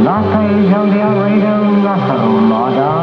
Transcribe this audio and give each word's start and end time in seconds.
Latte, 0.00 0.68
Joliet, 0.70 1.12
Radio, 1.20 1.82
Lasso, 1.82 2.48
Largo. 2.48 3.01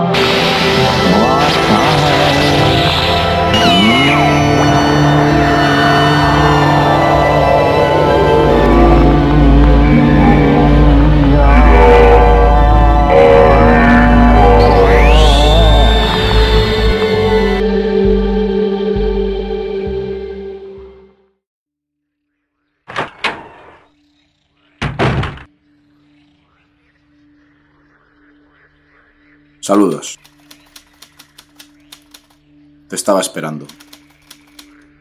Saludos. 29.69 30.17
Te 32.87 32.95
estaba 32.95 33.21
esperando. 33.21 33.67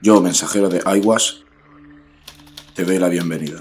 Yo, 0.02 0.20
mensajero 0.20 0.68
de 0.68 0.82
iWash, 0.98 1.36
te 2.74 2.84
doy 2.84 2.98
la 2.98 3.08
bienvenida. 3.08 3.60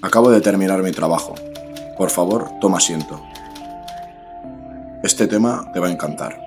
Acabo 0.00 0.30
de 0.30 0.40
terminar 0.40 0.82
mi 0.82 0.90
trabajo. 0.90 1.34
Por 1.98 2.08
favor, 2.08 2.48
toma 2.62 2.78
asiento. 2.78 3.22
Este 5.02 5.26
tema 5.26 5.70
te 5.74 5.80
va 5.80 5.88
a 5.88 5.90
encantar. 5.90 6.40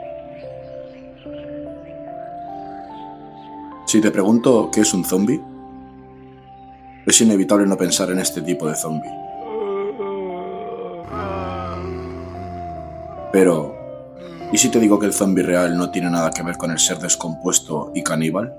Si 3.86 4.02
te 4.02 4.10
pregunto 4.10 4.72
qué 4.74 4.82
es 4.82 4.92
un 4.96 5.06
zombie, 5.06 5.44
es 7.06 7.22
inevitable 7.22 7.68
no 7.68 7.78
pensar 7.78 8.10
en 8.10 8.18
este 8.18 8.42
tipo 8.42 8.68
de 8.68 8.74
zombie. 8.74 9.25
Pero, 13.36 13.76
¿y 14.54 14.58
si 14.58 14.70
te 14.70 14.80
digo 14.80 14.98
que 14.98 15.08
el 15.08 15.14
zombie 15.14 15.44
real 15.44 15.78
no 15.78 15.92
tiene 15.92 16.10
nada 16.10 16.32
que 16.32 16.42
ver 16.42 16.56
con 16.56 16.72
el 16.72 16.80
ser 16.80 17.00
descompuesto 17.00 17.92
y 17.94 18.02
caníbal? 18.02 18.56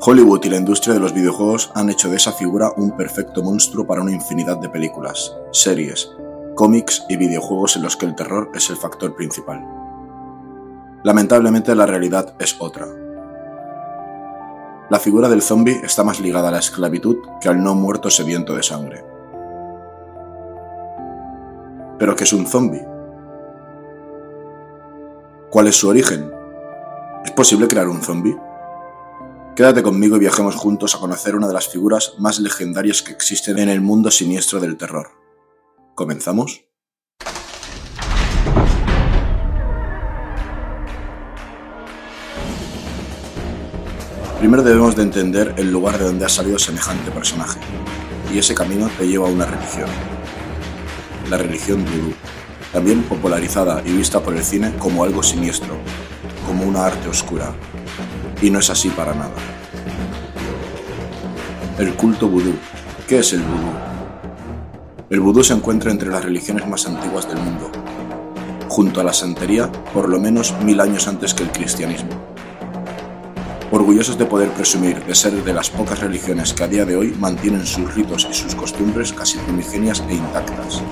Hollywood 0.00 0.44
y 0.44 0.48
la 0.48 0.58
industria 0.58 0.94
de 0.94 1.00
los 1.00 1.12
videojuegos 1.12 1.72
han 1.74 1.90
hecho 1.90 2.08
de 2.08 2.18
esa 2.18 2.30
figura 2.30 2.70
un 2.76 2.96
perfecto 2.96 3.42
monstruo 3.42 3.84
para 3.84 4.00
una 4.00 4.12
infinidad 4.12 4.58
de 4.58 4.68
películas, 4.68 5.34
series, 5.50 6.08
cómics 6.54 7.04
y 7.08 7.16
videojuegos 7.16 7.74
en 7.74 7.82
los 7.82 7.96
que 7.96 8.06
el 8.06 8.14
terror 8.14 8.52
es 8.54 8.70
el 8.70 8.76
factor 8.76 9.16
principal. 9.16 9.60
Lamentablemente 11.02 11.74
la 11.74 11.86
realidad 11.86 12.32
es 12.38 12.54
otra. 12.60 12.86
La 14.88 15.00
figura 15.00 15.28
del 15.28 15.42
zombie 15.42 15.80
está 15.82 16.04
más 16.04 16.20
ligada 16.20 16.46
a 16.46 16.52
la 16.52 16.60
esclavitud 16.60 17.16
que 17.40 17.48
al 17.48 17.60
no 17.60 17.74
muerto 17.74 18.08
sediento 18.08 18.54
de 18.54 18.62
sangre. 18.62 19.17
¿Pero 21.98 22.14
qué 22.14 22.24
es 22.24 22.32
un 22.32 22.46
zombie? 22.46 22.86
¿Cuál 25.50 25.66
es 25.66 25.76
su 25.76 25.88
origen? 25.88 26.30
¿Es 27.24 27.32
posible 27.32 27.66
crear 27.66 27.88
un 27.88 28.02
zombie? 28.02 28.36
Quédate 29.56 29.82
conmigo 29.82 30.14
y 30.14 30.20
viajemos 30.20 30.54
juntos 30.54 30.94
a 30.94 31.00
conocer 31.00 31.34
una 31.34 31.48
de 31.48 31.54
las 31.54 31.66
figuras 31.66 32.14
más 32.18 32.38
legendarias 32.38 33.02
que 33.02 33.10
existen 33.10 33.58
en 33.58 33.68
el 33.68 33.80
mundo 33.80 34.12
siniestro 34.12 34.60
del 34.60 34.76
terror. 34.76 35.08
¿Comenzamos? 35.96 36.64
Primero 44.38 44.62
debemos 44.62 44.94
de 44.94 45.02
entender 45.02 45.52
el 45.56 45.72
lugar 45.72 45.98
de 45.98 46.04
donde 46.04 46.24
ha 46.24 46.28
salido 46.28 46.60
semejante 46.60 47.10
personaje, 47.10 47.58
y 48.32 48.38
ese 48.38 48.54
camino 48.54 48.88
te 48.96 49.08
lleva 49.08 49.26
a 49.26 49.32
una 49.32 49.46
religión, 49.46 49.88
la 51.30 51.38
religión 51.38 51.84
vudú, 51.84 52.14
también 52.72 53.02
popularizada 53.02 53.82
y 53.84 53.92
vista 53.92 54.20
por 54.20 54.34
el 54.34 54.42
cine 54.42 54.72
como 54.78 55.04
algo 55.04 55.22
siniestro, 55.22 55.76
como 56.46 56.64
una 56.64 56.86
arte 56.86 57.08
oscura. 57.08 57.54
Y 58.40 58.50
no 58.50 58.58
es 58.58 58.70
así 58.70 58.88
para 58.88 59.14
nada. 59.14 59.34
El 61.78 61.94
culto 61.94 62.28
vudú. 62.28 62.54
¿Qué 63.06 63.20
es 63.20 63.32
el 63.32 63.40
vudú? 63.40 63.72
El 65.10 65.20
vudú 65.20 65.42
se 65.42 65.54
encuentra 65.54 65.90
entre 65.90 66.10
las 66.10 66.24
religiones 66.24 66.66
más 66.68 66.86
antiguas 66.86 67.26
del 67.28 67.38
mundo, 67.38 67.70
junto 68.68 69.00
a 69.00 69.04
la 69.04 69.12
santería 69.12 69.70
por 69.94 70.08
lo 70.08 70.20
menos 70.20 70.54
mil 70.62 70.80
años 70.80 71.08
antes 71.08 71.32
que 71.34 71.44
el 71.44 71.50
cristianismo. 71.50 72.10
Orgullosos 73.70 74.18
de 74.18 74.24
poder 74.24 74.50
presumir 74.50 75.04
de 75.04 75.14
ser 75.14 75.44
de 75.44 75.52
las 75.52 75.68
pocas 75.68 76.00
religiones 76.00 76.52
que 76.54 76.64
a 76.64 76.68
día 76.68 76.84
de 76.86 76.96
hoy 76.96 77.14
mantienen 77.18 77.66
sus 77.66 77.94
ritos 77.94 78.26
y 78.30 78.34
sus 78.34 78.54
costumbres 78.54 79.12
casi 79.12 79.38
primigenias 79.38 80.02
e 80.08 80.14
intactas. 80.14 80.82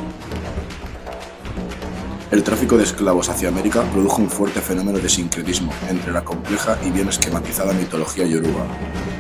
El 2.29 2.43
tráfico 2.43 2.77
de 2.77 2.83
esclavos 2.83 3.29
hacia 3.29 3.49
América 3.49 3.89
produjo 3.93 4.21
un 4.21 4.29
fuerte 4.29 4.61
fenómeno 4.61 4.99
de 4.99 5.09
sincretismo 5.09 5.73
entre 5.89 6.13
la 6.13 6.25
compleja 6.25 6.77
y 6.85 6.91
bien 6.91 7.09
esquematizada 7.09 7.73
mitología 7.73 8.27
yoruba, 8.27 8.67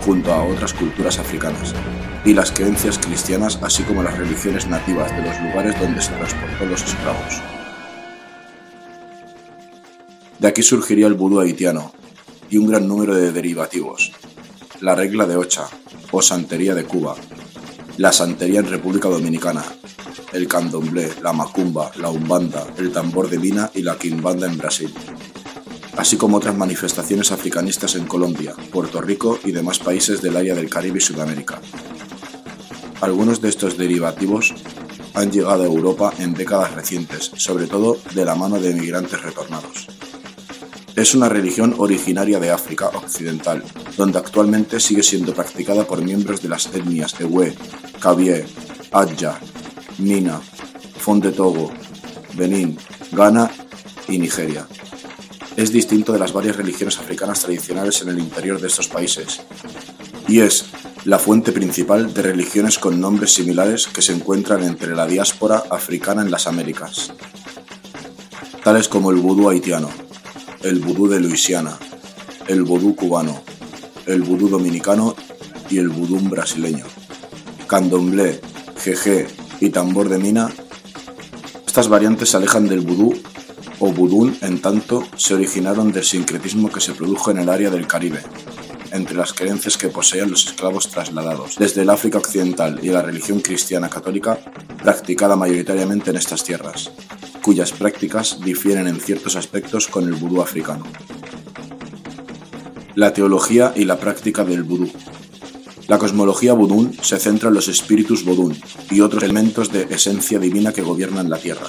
junto 0.04 0.32
a 0.32 0.42
otras 0.42 0.74
culturas 0.74 1.20
africanas, 1.20 1.72
y 2.24 2.34
las 2.34 2.50
creencias 2.50 2.98
cristianas 2.98 3.60
así 3.62 3.84
como 3.84 4.02
las 4.02 4.18
religiones 4.18 4.66
nativas 4.66 5.14
de 5.16 5.22
los 5.22 5.40
lugares 5.40 5.80
donde 5.80 6.02
se 6.02 6.12
transportó 6.14 6.66
los 6.66 6.82
esclavos. 6.82 7.42
De 10.40 10.48
aquí 10.48 10.64
surgiría 10.64 11.06
el 11.06 11.14
vudú 11.14 11.38
haitiano 11.38 11.92
y 12.50 12.58
un 12.58 12.66
gran 12.66 12.88
número 12.88 13.14
de 13.14 13.30
derivativos, 13.30 14.12
la 14.80 14.96
regla 14.96 15.26
de 15.26 15.36
Ocha 15.36 15.68
o 16.10 16.22
santería 16.22 16.74
de 16.74 16.84
Cuba, 16.84 17.14
la 17.98 18.12
santería 18.12 18.60
en 18.60 18.68
República 18.68 19.08
Dominicana, 19.08 19.64
el 20.32 20.46
candomblé, 20.46 21.10
la 21.22 21.32
macumba, 21.32 21.90
la 21.96 22.10
umbanda, 22.10 22.66
el 22.76 22.92
tambor 22.92 23.30
de 23.30 23.38
mina 23.38 23.70
y 23.74 23.82
la 23.82 23.96
quimbanda 23.96 24.46
en 24.46 24.58
Brasil, 24.58 24.92
así 25.96 26.16
como 26.16 26.36
otras 26.36 26.56
manifestaciones 26.56 27.32
africanistas 27.32 27.94
en 27.94 28.06
Colombia, 28.06 28.54
Puerto 28.70 29.00
Rico 29.00 29.38
y 29.44 29.52
demás 29.52 29.78
países 29.78 30.20
del 30.20 30.36
área 30.36 30.54
del 30.54 30.68
Caribe 30.68 30.98
y 30.98 31.00
Sudamérica. 31.00 31.60
Algunos 33.00 33.40
de 33.40 33.48
estos 33.48 33.78
derivativos 33.78 34.54
han 35.14 35.30
llegado 35.30 35.62
a 35.62 35.66
Europa 35.66 36.12
en 36.18 36.34
décadas 36.34 36.74
recientes, 36.74 37.30
sobre 37.36 37.66
todo 37.66 37.98
de 38.14 38.24
la 38.24 38.34
mano 38.34 38.60
de 38.60 38.72
emigrantes 38.72 39.22
retornados. 39.22 39.86
Es 40.96 41.14
una 41.14 41.28
religión 41.28 41.74
originaria 41.76 42.40
de 42.40 42.50
África 42.50 42.88
Occidental, 42.88 43.62
donde 43.98 44.18
actualmente 44.18 44.80
sigue 44.80 45.02
siendo 45.02 45.34
practicada 45.34 45.86
por 45.86 46.02
miembros 46.02 46.40
de 46.40 46.48
las 46.48 46.74
etnias 46.74 47.14
Ewe, 47.20 47.54
Kabie, 48.00 48.46
Adja, 48.92 49.38
Nina, 49.98 50.40
Fonde 50.96 51.32
Togo, 51.32 51.70
Benín, 52.32 52.78
Ghana 53.12 53.50
y 54.08 54.16
Nigeria. 54.16 54.66
Es 55.54 55.70
distinto 55.70 56.14
de 56.14 56.18
las 56.18 56.32
varias 56.32 56.56
religiones 56.56 56.98
africanas 56.98 57.42
tradicionales 57.42 58.00
en 58.00 58.08
el 58.08 58.18
interior 58.18 58.58
de 58.58 58.68
estos 58.68 58.88
países 58.88 59.42
y 60.26 60.40
es 60.40 60.64
la 61.04 61.18
fuente 61.18 61.52
principal 61.52 62.14
de 62.14 62.22
religiones 62.22 62.78
con 62.78 62.98
nombres 62.98 63.34
similares 63.34 63.86
que 63.86 64.00
se 64.00 64.14
encuentran 64.14 64.62
entre 64.62 64.96
la 64.96 65.06
diáspora 65.06 65.62
africana 65.70 66.22
en 66.22 66.30
las 66.30 66.46
Américas, 66.46 67.12
tales 68.64 68.88
como 68.88 69.10
el 69.10 69.18
vudú 69.18 69.50
haitiano, 69.50 70.05
el 70.62 70.80
vudú 70.80 71.08
de 71.08 71.20
Luisiana, 71.20 71.78
el 72.48 72.62
vudú 72.62 72.94
cubano, 72.94 73.42
el 74.06 74.22
vudú 74.22 74.48
dominicano 74.48 75.14
y 75.70 75.78
el 75.78 75.88
vudú 75.88 76.18
brasileño. 76.28 76.84
Candomblé, 77.66 78.40
jeje 78.78 79.26
y 79.60 79.70
tambor 79.70 80.08
de 80.08 80.18
mina, 80.18 80.50
estas 81.66 81.88
variantes 81.88 82.30
se 82.30 82.36
alejan 82.36 82.68
del 82.68 82.80
vudú 82.80 83.14
o 83.80 83.92
vudún 83.92 84.36
en 84.40 84.60
tanto 84.60 85.06
se 85.16 85.34
originaron 85.34 85.92
del 85.92 86.04
sincretismo 86.04 86.70
que 86.70 86.80
se 86.80 86.94
produjo 86.94 87.30
en 87.30 87.38
el 87.38 87.48
área 87.48 87.70
del 87.70 87.86
Caribe, 87.86 88.22
entre 88.92 89.16
las 89.16 89.32
creencias 89.32 89.76
que 89.76 89.88
poseían 89.88 90.30
los 90.30 90.46
esclavos 90.46 90.88
trasladados 90.88 91.56
desde 91.56 91.82
el 91.82 91.90
África 91.90 92.18
Occidental 92.18 92.80
y 92.82 92.88
la 92.88 93.02
religión 93.02 93.40
cristiana 93.40 93.90
católica 93.90 94.38
practicada 94.82 95.36
mayoritariamente 95.36 96.10
en 96.10 96.16
estas 96.16 96.44
tierras, 96.44 96.90
cuyas 97.46 97.70
prácticas 97.70 98.40
difieren 98.40 98.88
en 98.88 98.98
ciertos 98.98 99.36
aspectos 99.36 99.86
con 99.86 100.02
el 100.02 100.14
vudú 100.14 100.42
africano. 100.42 100.84
La 102.96 103.12
teología 103.12 103.72
y 103.76 103.84
la 103.84 104.00
práctica 104.00 104.42
del 104.42 104.64
vudú. 104.64 104.90
La 105.86 105.96
cosmología 105.96 106.54
vodún 106.54 106.98
se 107.02 107.20
centra 107.20 107.50
en 107.50 107.54
los 107.54 107.68
espíritus 107.68 108.24
vodún 108.24 108.60
y 108.90 109.00
otros 109.00 109.22
elementos 109.22 109.70
de 109.70 109.84
esencia 109.90 110.40
divina 110.40 110.72
que 110.72 110.82
gobiernan 110.82 111.30
la 111.30 111.38
Tierra. 111.38 111.68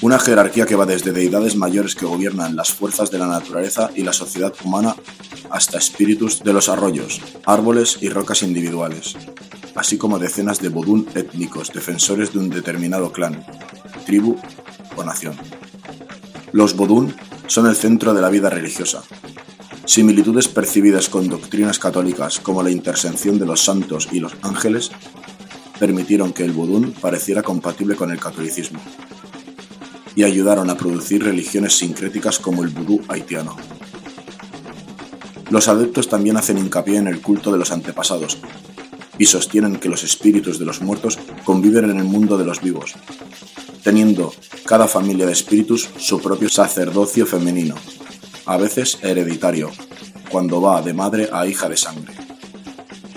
Una 0.00 0.18
jerarquía 0.18 0.64
que 0.64 0.76
va 0.76 0.86
desde 0.86 1.12
deidades 1.12 1.56
mayores 1.56 1.96
que 1.96 2.06
gobiernan 2.06 2.54
las 2.54 2.72
fuerzas 2.72 3.10
de 3.10 3.18
la 3.18 3.26
naturaleza 3.26 3.90
y 3.96 4.04
la 4.04 4.12
sociedad 4.12 4.54
humana 4.64 4.94
hasta 5.50 5.78
espíritus 5.78 6.42
de 6.44 6.52
los 6.52 6.68
arroyos, 6.68 7.20
árboles 7.44 7.98
y 8.00 8.08
rocas 8.08 8.42
individuales, 8.42 9.16
así 9.74 9.98
como 9.98 10.20
decenas 10.20 10.60
de 10.60 10.68
vodún 10.68 11.08
étnicos 11.14 11.72
defensores 11.72 12.32
de 12.32 12.38
un 12.38 12.48
determinado 12.48 13.10
clan, 13.12 13.44
tribu 14.06 14.36
o 14.94 15.02
nación. 15.02 15.36
Los 16.52 16.76
vodún 16.76 17.16
son 17.48 17.66
el 17.66 17.74
centro 17.74 18.14
de 18.14 18.22
la 18.22 18.30
vida 18.30 18.50
religiosa, 18.50 19.02
Similitudes 19.88 20.48
percibidas 20.48 21.08
con 21.08 21.30
doctrinas 21.30 21.78
católicas 21.78 22.40
como 22.40 22.62
la 22.62 22.70
intercesión 22.70 23.38
de 23.38 23.46
los 23.46 23.64
santos 23.64 24.06
y 24.12 24.20
los 24.20 24.34
ángeles 24.42 24.90
permitieron 25.78 26.34
que 26.34 26.44
el 26.44 26.52
vudú 26.52 26.92
pareciera 27.00 27.42
compatible 27.42 27.96
con 27.96 28.10
el 28.10 28.20
catolicismo 28.20 28.80
y 30.18 30.24
ayudaron 30.24 30.68
a 30.68 30.76
producir 30.76 31.22
religiones 31.22 31.78
sincréticas 31.78 32.40
como 32.40 32.64
el 32.64 32.70
vudú 32.70 33.00
haitiano. 33.06 33.54
Los 35.48 35.68
adeptos 35.68 36.08
también 36.08 36.36
hacen 36.36 36.58
hincapié 36.58 36.96
en 36.96 37.06
el 37.06 37.20
culto 37.20 37.52
de 37.52 37.58
los 37.58 37.70
antepasados 37.70 38.38
y 39.16 39.26
sostienen 39.26 39.76
que 39.76 39.88
los 39.88 40.02
espíritus 40.02 40.58
de 40.58 40.64
los 40.64 40.82
muertos 40.82 41.20
conviven 41.44 41.88
en 41.88 41.98
el 41.98 42.04
mundo 42.04 42.36
de 42.36 42.44
los 42.44 42.60
vivos, 42.60 42.96
teniendo 43.84 44.34
cada 44.66 44.88
familia 44.88 45.24
de 45.24 45.34
espíritus 45.34 45.88
su 45.98 46.20
propio 46.20 46.48
sacerdocio 46.48 47.24
femenino, 47.24 47.76
a 48.44 48.56
veces 48.56 48.98
hereditario, 49.02 49.70
cuando 50.32 50.60
va 50.60 50.82
de 50.82 50.94
madre 50.94 51.28
a 51.32 51.46
hija 51.46 51.68
de 51.68 51.76
sangre. 51.76 52.12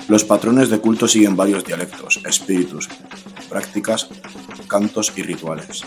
Los 0.07 0.23
patrones 0.23 0.69
de 0.69 0.77
culto 0.77 1.07
siguen 1.07 1.35
varios 1.35 1.65
dialectos, 1.65 2.21
espíritus, 2.27 2.87
prácticas, 3.49 4.07
cantos 4.67 5.11
y 5.15 5.23
rituales. 5.23 5.83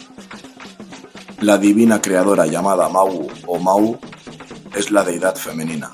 La 1.45 1.59
divina 1.59 2.01
creadora 2.01 2.47
llamada 2.47 2.89
Mau 2.89 3.29
o 3.47 3.59
Mau 3.59 3.99
es 4.75 4.91
la 4.91 5.05
deidad 5.05 5.37
femenina. 5.37 5.91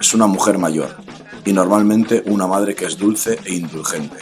Es 0.00 0.14
una 0.14 0.26
mujer 0.26 0.58
mayor 0.58 0.96
y 1.44 1.52
normalmente 1.52 2.24
una 2.26 2.48
madre 2.48 2.74
que 2.74 2.86
es 2.86 2.98
dulce 2.98 3.38
e 3.44 3.54
indulgente. 3.54 4.16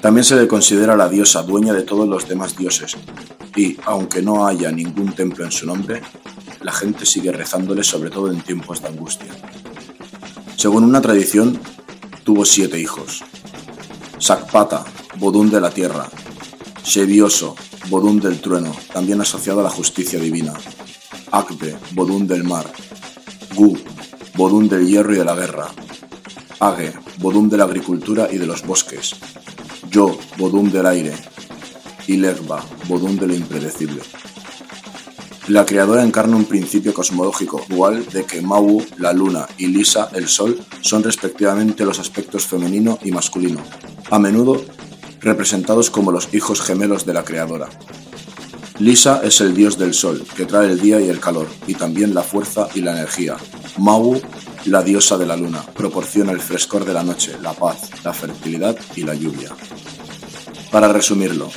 También 0.00 0.24
se 0.24 0.34
le 0.34 0.48
considera 0.48 0.96
la 0.96 1.08
diosa 1.08 1.44
dueña 1.44 1.72
de 1.72 1.82
todos 1.82 2.08
los 2.08 2.28
demás 2.28 2.56
dioses 2.56 2.96
y, 3.54 3.76
aunque 3.86 4.20
no 4.20 4.48
haya 4.48 4.72
ningún 4.72 5.12
templo 5.12 5.44
en 5.44 5.52
su 5.52 5.64
nombre, 5.64 6.02
la 6.62 6.72
gente 6.72 7.06
sigue 7.06 7.30
rezándole 7.30 7.84
sobre 7.84 8.10
todo 8.10 8.32
en 8.32 8.40
tiempos 8.40 8.82
de 8.82 8.88
angustia. 8.88 9.30
Según 10.56 10.82
una 10.82 11.00
tradición, 11.00 11.60
tuvo 12.24 12.44
siete 12.44 12.80
hijos. 12.80 13.22
Sakpata, 14.18 14.84
Bodún 15.18 15.50
de 15.50 15.60
la 15.60 15.70
tierra. 15.70 16.08
Shebioso, 16.82 17.54
Bodún 17.88 18.20
del 18.20 18.40
trueno, 18.40 18.72
también 18.92 19.20
asociado 19.20 19.60
a 19.60 19.64
la 19.64 19.70
justicia 19.70 20.18
divina. 20.18 20.54
Akbe, 21.32 21.76
Bodún 21.92 22.26
del 22.26 22.44
mar. 22.44 22.70
Gu, 23.54 23.76
Bodún 24.36 24.68
del 24.68 24.86
hierro 24.86 25.12
y 25.14 25.18
de 25.18 25.24
la 25.24 25.34
guerra. 25.34 25.68
Age, 26.60 26.92
Bodún 27.18 27.48
de 27.48 27.56
la 27.56 27.64
agricultura 27.64 28.28
y 28.30 28.38
de 28.38 28.46
los 28.46 28.64
bosques. 28.66 29.16
Yo, 29.90 30.16
Bodún 30.36 30.70
del 30.70 30.86
aire. 30.86 31.14
Y 32.06 32.16
Lerba, 32.16 32.64
Bodún 32.88 33.16
de 33.16 33.26
lo 33.26 33.34
impredecible. 33.34 34.02
La 35.48 35.66
creadora 35.66 36.04
encarna 36.04 36.36
un 36.36 36.44
principio 36.44 36.94
cosmológico 36.94 37.64
dual 37.68 38.06
de 38.12 38.24
que 38.24 38.40
Mau, 38.40 38.84
la 38.98 39.12
luna, 39.12 39.48
y 39.58 39.66
Lisa, 39.66 40.10
el 40.14 40.28
sol, 40.28 40.60
son 40.80 41.02
respectivamente 41.02 41.84
los 41.84 41.98
aspectos 41.98 42.46
femenino 42.46 42.98
y 43.02 43.10
masculino, 43.10 43.60
a 44.10 44.18
menudo 44.20 44.62
representados 45.20 45.90
como 45.90 46.12
los 46.12 46.32
hijos 46.34 46.60
gemelos 46.60 47.06
de 47.06 47.14
la 47.14 47.24
creadora. 47.24 47.68
Lisa 48.78 49.20
es 49.22 49.40
el 49.42 49.54
dios 49.54 49.76
del 49.76 49.92
sol, 49.92 50.24
que 50.34 50.46
trae 50.46 50.70
el 50.70 50.80
día 50.80 51.00
y 51.00 51.08
el 51.08 51.20
calor, 51.20 51.46
y 51.66 51.74
también 51.74 52.14
la 52.14 52.22
fuerza 52.22 52.68
y 52.74 52.80
la 52.80 52.92
energía. 52.92 53.36
Mau, 53.76 54.20
la 54.64 54.82
diosa 54.82 55.18
de 55.18 55.26
la 55.26 55.36
luna, 55.36 55.62
proporciona 55.74 56.32
el 56.32 56.40
frescor 56.40 56.84
de 56.86 56.94
la 56.94 57.02
noche, 57.02 57.36
la 57.42 57.52
paz, 57.52 57.90
la 58.02 58.14
fertilidad 58.14 58.76
y 58.96 59.02
la 59.02 59.14
lluvia. 59.14 59.50
Para 60.70 60.88
resumirlo, 60.88 61.50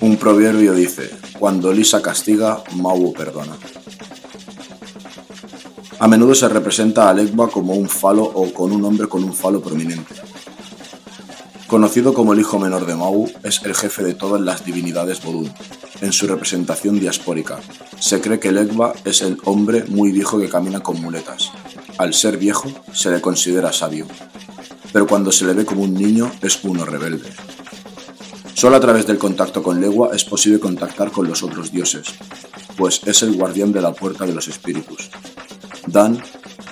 un 0.00 0.16
proverbio 0.16 0.74
dice, 0.74 1.10
cuando 1.38 1.72
Lisa 1.72 2.02
castiga, 2.02 2.64
Mau 2.74 3.12
perdona. 3.12 3.56
A 6.00 6.08
menudo 6.08 6.34
se 6.34 6.48
representa 6.48 7.08
a 7.08 7.14
Legba 7.14 7.48
como 7.48 7.74
un 7.74 7.88
falo 7.88 8.24
o 8.24 8.52
con 8.52 8.72
un 8.72 8.84
hombre 8.84 9.08
con 9.08 9.22
un 9.22 9.32
falo 9.32 9.60
prominente. 9.60 10.14
Conocido 11.74 12.14
como 12.14 12.32
el 12.32 12.38
hijo 12.38 12.60
menor 12.60 12.86
de 12.86 12.94
Mau, 12.94 13.28
es 13.42 13.60
el 13.64 13.74
jefe 13.74 14.04
de 14.04 14.14
todas 14.14 14.40
las 14.40 14.64
divinidades 14.64 15.20
vodú. 15.24 15.50
En 16.02 16.12
su 16.12 16.28
representación 16.28 17.00
diaspórica, 17.00 17.58
se 17.98 18.20
cree 18.20 18.38
que 18.38 18.52
Legba 18.52 18.92
es 19.04 19.22
el 19.22 19.38
hombre 19.42 19.82
muy 19.88 20.12
viejo 20.12 20.38
que 20.38 20.48
camina 20.48 20.78
con 20.84 21.02
muletas. 21.02 21.50
Al 21.98 22.14
ser 22.14 22.36
viejo, 22.36 22.70
se 22.92 23.10
le 23.10 23.20
considera 23.20 23.72
sabio, 23.72 24.06
pero 24.92 25.08
cuando 25.08 25.32
se 25.32 25.46
le 25.46 25.52
ve 25.52 25.64
como 25.64 25.82
un 25.82 25.94
niño 25.94 26.30
es 26.42 26.62
uno 26.62 26.84
rebelde. 26.84 27.28
Solo 28.54 28.76
a 28.76 28.80
través 28.80 29.04
del 29.08 29.18
contacto 29.18 29.60
con 29.60 29.80
Legua 29.80 30.10
es 30.14 30.24
posible 30.24 30.60
contactar 30.60 31.10
con 31.10 31.26
los 31.26 31.42
otros 31.42 31.72
dioses, 31.72 32.06
pues 32.76 33.00
es 33.04 33.20
el 33.24 33.34
guardián 33.34 33.72
de 33.72 33.82
la 33.82 33.92
puerta 33.92 34.24
de 34.24 34.32
los 34.32 34.46
espíritus. 34.46 35.10
Dan, 35.88 36.22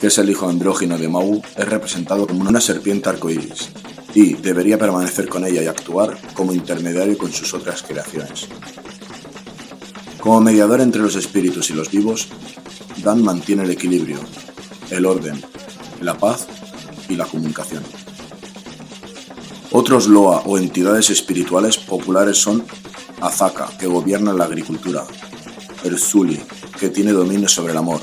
que 0.01 0.07
es 0.07 0.19
el 0.19 0.31
hijo 0.31 0.49
andrógino 0.49 0.97
de 0.97 1.09
Mau, 1.09 1.43
es 1.57 1.69
representado 1.69 2.25
como 2.25 2.49
una 2.49 2.61
serpiente 2.61 3.09
arcoíris 3.09 3.69
y 4.15 4.35
debería 4.35 4.79
permanecer 4.79 5.29
con 5.29 5.45
ella 5.45 5.63
y 5.63 5.67
actuar 5.67 6.19
como 6.35 6.53
intermediario 6.53 7.17
con 7.17 7.33
sus 7.33 7.55
otras 7.55 7.83
creaciones. 7.83 8.49
Como 10.21 10.41
mediador 10.41 10.81
entre 10.81 11.03
los 11.03 11.17
espíritus 11.17 11.71
y 11.71 11.75
los 11.75 11.91
vivos, 11.91 12.29
Dan 13.03 13.25
mantiene 13.25 13.65
el 13.65 13.71
equilibrio, 13.71 14.21
el 14.91 15.07
orden, 15.07 15.43
la 16.01 16.17
paz 16.17 16.47
y 17.09 17.17
la 17.17 17.25
comunicación. 17.25 17.83
Otros 19.73 20.07
Loa 20.07 20.43
o 20.47 20.57
entidades 20.57 21.11
espirituales 21.11 21.79
populares 21.79 22.39
son 22.39 22.63
Azaka, 23.21 23.69
que 23.79 23.89
gobierna 23.89 24.33
la 24.33 24.45
agricultura, 24.45 25.05
Erzuli, 25.83 26.41
que 26.79 26.91
tiene 26.91 27.11
dominio 27.11 27.49
sobre 27.49 27.73
el 27.73 27.79
amor, 27.79 28.03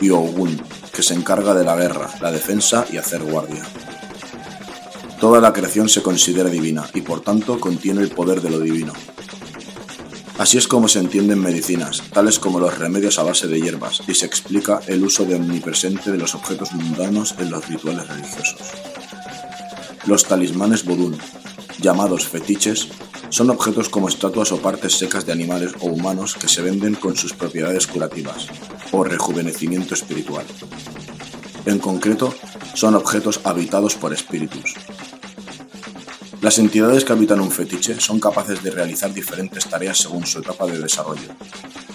y 0.00 0.08
Ogun, 0.08 0.58
que 0.94 1.02
se 1.02 1.12
encarga 1.14 1.52
de 1.52 1.64
la 1.64 1.76
guerra, 1.76 2.08
la 2.22 2.32
defensa 2.32 2.86
y 2.90 2.96
hacer 2.96 3.22
guardia. 3.22 3.62
Toda 5.22 5.40
la 5.40 5.52
creación 5.52 5.88
se 5.88 6.02
considera 6.02 6.50
divina 6.50 6.90
y 6.94 7.00
por 7.00 7.20
tanto 7.20 7.60
contiene 7.60 8.02
el 8.02 8.10
poder 8.10 8.40
de 8.40 8.50
lo 8.50 8.58
divino. 8.58 8.92
Así 10.36 10.58
es 10.58 10.66
como 10.66 10.88
se 10.88 10.98
entienden 10.98 11.38
medicinas, 11.38 12.02
tales 12.12 12.40
como 12.40 12.58
los 12.58 12.76
remedios 12.76 13.20
a 13.20 13.22
base 13.22 13.46
de 13.46 13.60
hierbas, 13.60 14.02
y 14.08 14.14
se 14.14 14.26
explica 14.26 14.80
el 14.88 15.04
uso 15.04 15.24
de 15.24 15.36
omnipresente 15.36 16.10
de 16.10 16.18
los 16.18 16.34
objetos 16.34 16.72
mundanos 16.72 17.36
en 17.38 17.52
los 17.52 17.68
rituales 17.68 18.08
religiosos. 18.08 18.58
Los 20.06 20.24
talismanes 20.24 20.84
vodún, 20.84 21.16
llamados 21.80 22.26
fetiches, 22.26 22.88
son 23.28 23.48
objetos 23.50 23.88
como 23.88 24.08
estatuas 24.08 24.50
o 24.50 24.60
partes 24.60 24.98
secas 24.98 25.24
de 25.24 25.30
animales 25.30 25.70
o 25.78 25.86
humanos 25.86 26.34
que 26.34 26.48
se 26.48 26.62
venden 26.62 26.96
con 26.96 27.14
sus 27.14 27.32
propiedades 27.32 27.86
curativas 27.86 28.48
o 28.90 29.04
rejuvenecimiento 29.04 29.94
espiritual. 29.94 30.46
En 31.64 31.78
concreto, 31.78 32.34
son 32.74 32.94
objetos 32.94 33.40
habitados 33.44 33.94
por 33.94 34.12
espíritus. 34.12 34.74
Las 36.40 36.58
entidades 36.58 37.04
que 37.04 37.12
habitan 37.12 37.40
un 37.40 37.52
fetiche 37.52 38.00
son 38.00 38.18
capaces 38.18 38.62
de 38.64 38.72
realizar 38.72 39.14
diferentes 39.14 39.64
tareas 39.66 39.98
según 39.98 40.26
su 40.26 40.40
etapa 40.40 40.66
de 40.66 40.80
desarrollo. 40.80 41.28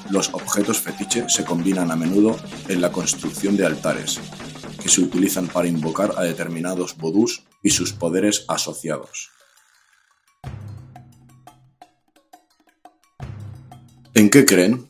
Los 0.10 0.34
objetos 0.34 0.80
fetiche 0.80 1.28
se 1.28 1.44
combinan 1.44 1.92
a 1.92 1.98
menudo 1.98 2.38
en 2.70 2.80
la 2.80 2.94
construcción 2.94 3.58
de 3.58 3.66
altares, 3.66 4.22
que 4.82 4.88
se 4.88 5.02
utilizan 5.02 5.48
para 5.48 5.68
invocar 5.68 6.14
a 6.16 6.24
determinados 6.24 6.96
vodús 6.96 7.44
y 7.62 7.72
sus 7.72 7.92
poderes 7.92 8.46
asociados. 8.48 9.32
¿En 14.14 14.30
qué 14.30 14.46
creen? 14.46 14.87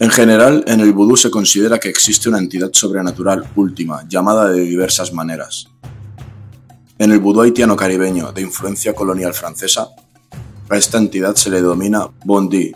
En 0.00 0.08
general, 0.08 0.64
en 0.66 0.80
el 0.80 0.94
vudú 0.94 1.14
se 1.14 1.30
considera 1.30 1.78
que 1.78 1.90
existe 1.90 2.30
una 2.30 2.38
entidad 2.38 2.70
sobrenatural 2.72 3.44
última, 3.54 4.08
llamada 4.08 4.48
de 4.48 4.62
diversas 4.62 5.12
maneras. 5.12 5.66
En 6.98 7.12
el 7.12 7.18
vudú 7.18 7.42
haitiano 7.42 7.76
caribeño 7.76 8.32
de 8.32 8.40
influencia 8.40 8.94
colonial 8.94 9.34
francesa, 9.34 9.90
a 10.70 10.76
esta 10.78 10.96
entidad 10.96 11.34
se 11.34 11.50
le 11.50 11.60
denomina 11.60 12.08
bon 12.24 12.48
Dieu, 12.48 12.72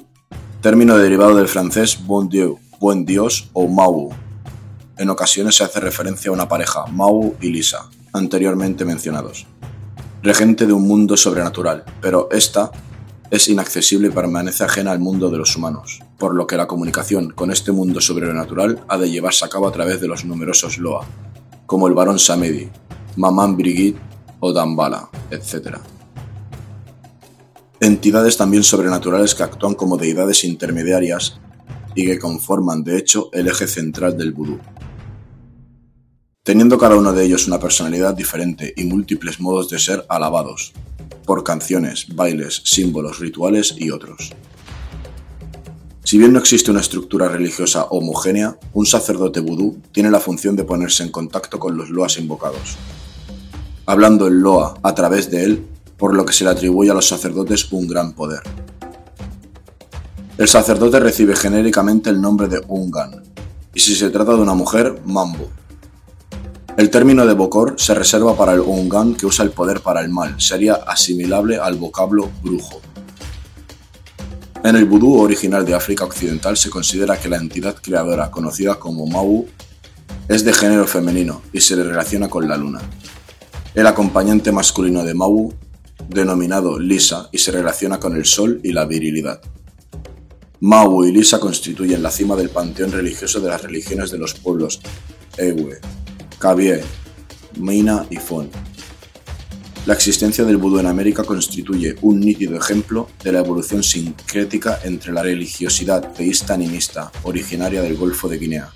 término 0.60 0.98
derivado 0.98 1.36
del 1.36 1.48
francés 1.48 1.98
bon 2.04 2.28
Dieu, 2.28 2.58
buen 2.78 3.06
Dios 3.06 3.48
o 3.54 3.68
Mau. 3.68 4.10
En 4.98 5.08
ocasiones 5.08 5.54
se 5.54 5.64
hace 5.64 5.80
referencia 5.80 6.28
a 6.28 6.34
una 6.34 6.46
pareja, 6.46 6.84
Mau 6.92 7.36
y 7.40 7.48
Lisa, 7.48 7.88
anteriormente 8.12 8.84
mencionados, 8.84 9.46
regente 10.22 10.66
de 10.66 10.74
un 10.74 10.86
mundo 10.86 11.16
sobrenatural, 11.16 11.84
pero 12.02 12.28
esta 12.30 12.70
es 13.30 13.48
inaccesible 13.48 14.08
y 14.08 14.10
permanece 14.10 14.64
ajena 14.64 14.92
al 14.92 14.98
mundo 14.98 15.30
de 15.30 15.38
los 15.38 15.56
humanos, 15.56 16.00
por 16.18 16.34
lo 16.34 16.46
que 16.46 16.56
la 16.56 16.66
comunicación 16.66 17.30
con 17.30 17.50
este 17.50 17.72
mundo 17.72 18.00
sobrenatural 18.00 18.84
ha 18.88 18.98
de 18.98 19.10
llevarse 19.10 19.44
a 19.44 19.48
cabo 19.48 19.68
a 19.68 19.72
través 19.72 20.00
de 20.00 20.08
los 20.08 20.24
numerosos 20.24 20.78
Loa, 20.78 21.06
como 21.66 21.88
el 21.88 21.94
varón 21.94 22.18
Samedi, 22.18 22.68
Maman 23.16 23.56
Brigitte 23.56 23.98
o 24.40 24.52
Dambala, 24.52 25.08
etc. 25.30 25.78
Entidades 27.80 28.36
también 28.36 28.62
sobrenaturales 28.62 29.34
que 29.34 29.42
actúan 29.42 29.74
como 29.74 29.96
deidades 29.96 30.44
intermediarias 30.44 31.38
y 31.94 32.06
que 32.06 32.18
conforman 32.18 32.84
de 32.84 32.98
hecho 32.98 33.30
el 33.32 33.48
eje 33.48 33.66
central 33.66 34.16
del 34.16 34.32
vudú 34.32 34.58
teniendo 36.44 36.76
cada 36.76 36.96
uno 36.96 37.12
de 37.14 37.24
ellos 37.24 37.48
una 37.48 37.58
personalidad 37.58 38.14
diferente 38.14 38.74
y 38.76 38.84
múltiples 38.84 39.40
modos 39.40 39.70
de 39.70 39.78
ser 39.78 40.04
alabados, 40.10 40.74
por 41.24 41.44
canciones, 41.44 42.06
bailes, 42.14 42.62
símbolos, 42.64 43.18
rituales 43.18 43.74
y 43.76 43.90
otros. 43.90 44.32
Si 46.04 46.18
bien 46.18 46.34
no 46.34 46.38
existe 46.38 46.70
una 46.70 46.80
estructura 46.80 47.28
religiosa 47.28 47.84
homogénea, 47.84 48.58
un 48.74 48.84
sacerdote 48.84 49.40
vudú 49.40 49.78
tiene 49.90 50.10
la 50.10 50.20
función 50.20 50.54
de 50.54 50.64
ponerse 50.64 51.02
en 51.02 51.10
contacto 51.10 51.58
con 51.58 51.76
los 51.76 51.88
loas 51.88 52.18
invocados, 52.18 52.76
hablando 53.86 54.26
el 54.26 54.40
loa 54.40 54.78
a 54.82 54.94
través 54.94 55.30
de 55.30 55.44
él, 55.44 55.66
por 55.96 56.14
lo 56.14 56.26
que 56.26 56.34
se 56.34 56.44
le 56.44 56.50
atribuye 56.50 56.90
a 56.90 56.94
los 56.94 57.08
sacerdotes 57.08 57.72
un 57.72 57.88
gran 57.88 58.12
poder. 58.12 58.42
El 60.36 60.48
sacerdote 60.48 61.00
recibe 61.00 61.36
genéricamente 61.36 62.10
el 62.10 62.20
nombre 62.20 62.48
de 62.48 62.62
Ungan, 62.68 63.22
y 63.74 63.80
si 63.80 63.94
se 63.94 64.10
trata 64.10 64.34
de 64.34 64.42
una 64.42 64.54
mujer, 64.54 65.00
Mambo. 65.06 65.48
El 66.76 66.90
término 66.90 67.24
de 67.24 67.34
Bokor 67.34 67.76
se 67.78 67.94
reserva 67.94 68.36
para 68.36 68.52
el 68.52 68.58
Ungan 68.58 69.14
que 69.14 69.26
usa 69.26 69.44
el 69.44 69.52
poder 69.52 69.80
para 69.80 70.00
el 70.00 70.08
mal, 70.08 70.40
sería 70.40 70.74
asimilable 70.74 71.56
al 71.56 71.76
vocablo 71.76 72.32
brujo. 72.42 72.80
En 74.64 74.74
el 74.74 74.84
vudú 74.84 75.20
original 75.20 75.64
de 75.64 75.74
África 75.74 76.04
Occidental 76.04 76.56
se 76.56 76.70
considera 76.70 77.16
que 77.16 77.28
la 77.28 77.36
entidad 77.36 77.76
creadora, 77.80 78.32
conocida 78.32 78.74
como 78.74 79.06
Mau, 79.06 79.46
es 80.28 80.44
de 80.44 80.52
género 80.52 80.84
femenino 80.88 81.42
y 81.52 81.60
se 81.60 81.76
le 81.76 81.84
relaciona 81.84 82.28
con 82.28 82.48
la 82.48 82.56
luna. 82.56 82.80
El 83.72 83.86
acompañante 83.86 84.50
masculino 84.50 85.04
de 85.04 85.14
Mau, 85.14 85.54
denominado 86.08 86.80
Lisa, 86.80 87.28
y 87.30 87.38
se 87.38 87.52
relaciona 87.52 88.00
con 88.00 88.16
el 88.16 88.24
sol 88.24 88.60
y 88.64 88.72
la 88.72 88.84
virilidad. 88.84 89.40
Mau 90.58 91.04
y 91.04 91.12
Lisa 91.12 91.38
constituyen 91.38 92.02
la 92.02 92.10
cima 92.10 92.34
del 92.34 92.50
panteón 92.50 92.90
religioso 92.90 93.38
de 93.38 93.50
las 93.50 93.62
religiones 93.62 94.10
de 94.10 94.18
los 94.18 94.34
pueblos 94.34 94.80
Ewe, 95.36 95.80
Kabie, 96.38 96.82
Mina 97.56 98.06
y 98.10 98.16
Fon. 98.16 98.50
La 99.86 99.94
existencia 99.94 100.44
del 100.44 100.56
vudú 100.56 100.78
en 100.78 100.86
América 100.86 101.24
constituye 101.24 101.96
un 102.00 102.20
nítido 102.20 102.56
ejemplo 102.56 103.08
de 103.22 103.32
la 103.32 103.40
evolución 103.40 103.82
sincrética 103.82 104.80
entre 104.82 105.12
la 105.12 105.22
religiosidad 105.22 106.12
teísta 106.14 106.54
animista 106.54 107.12
originaria 107.22 107.82
del 107.82 107.96
Golfo 107.96 108.28
de 108.28 108.38
Guinea. 108.38 108.72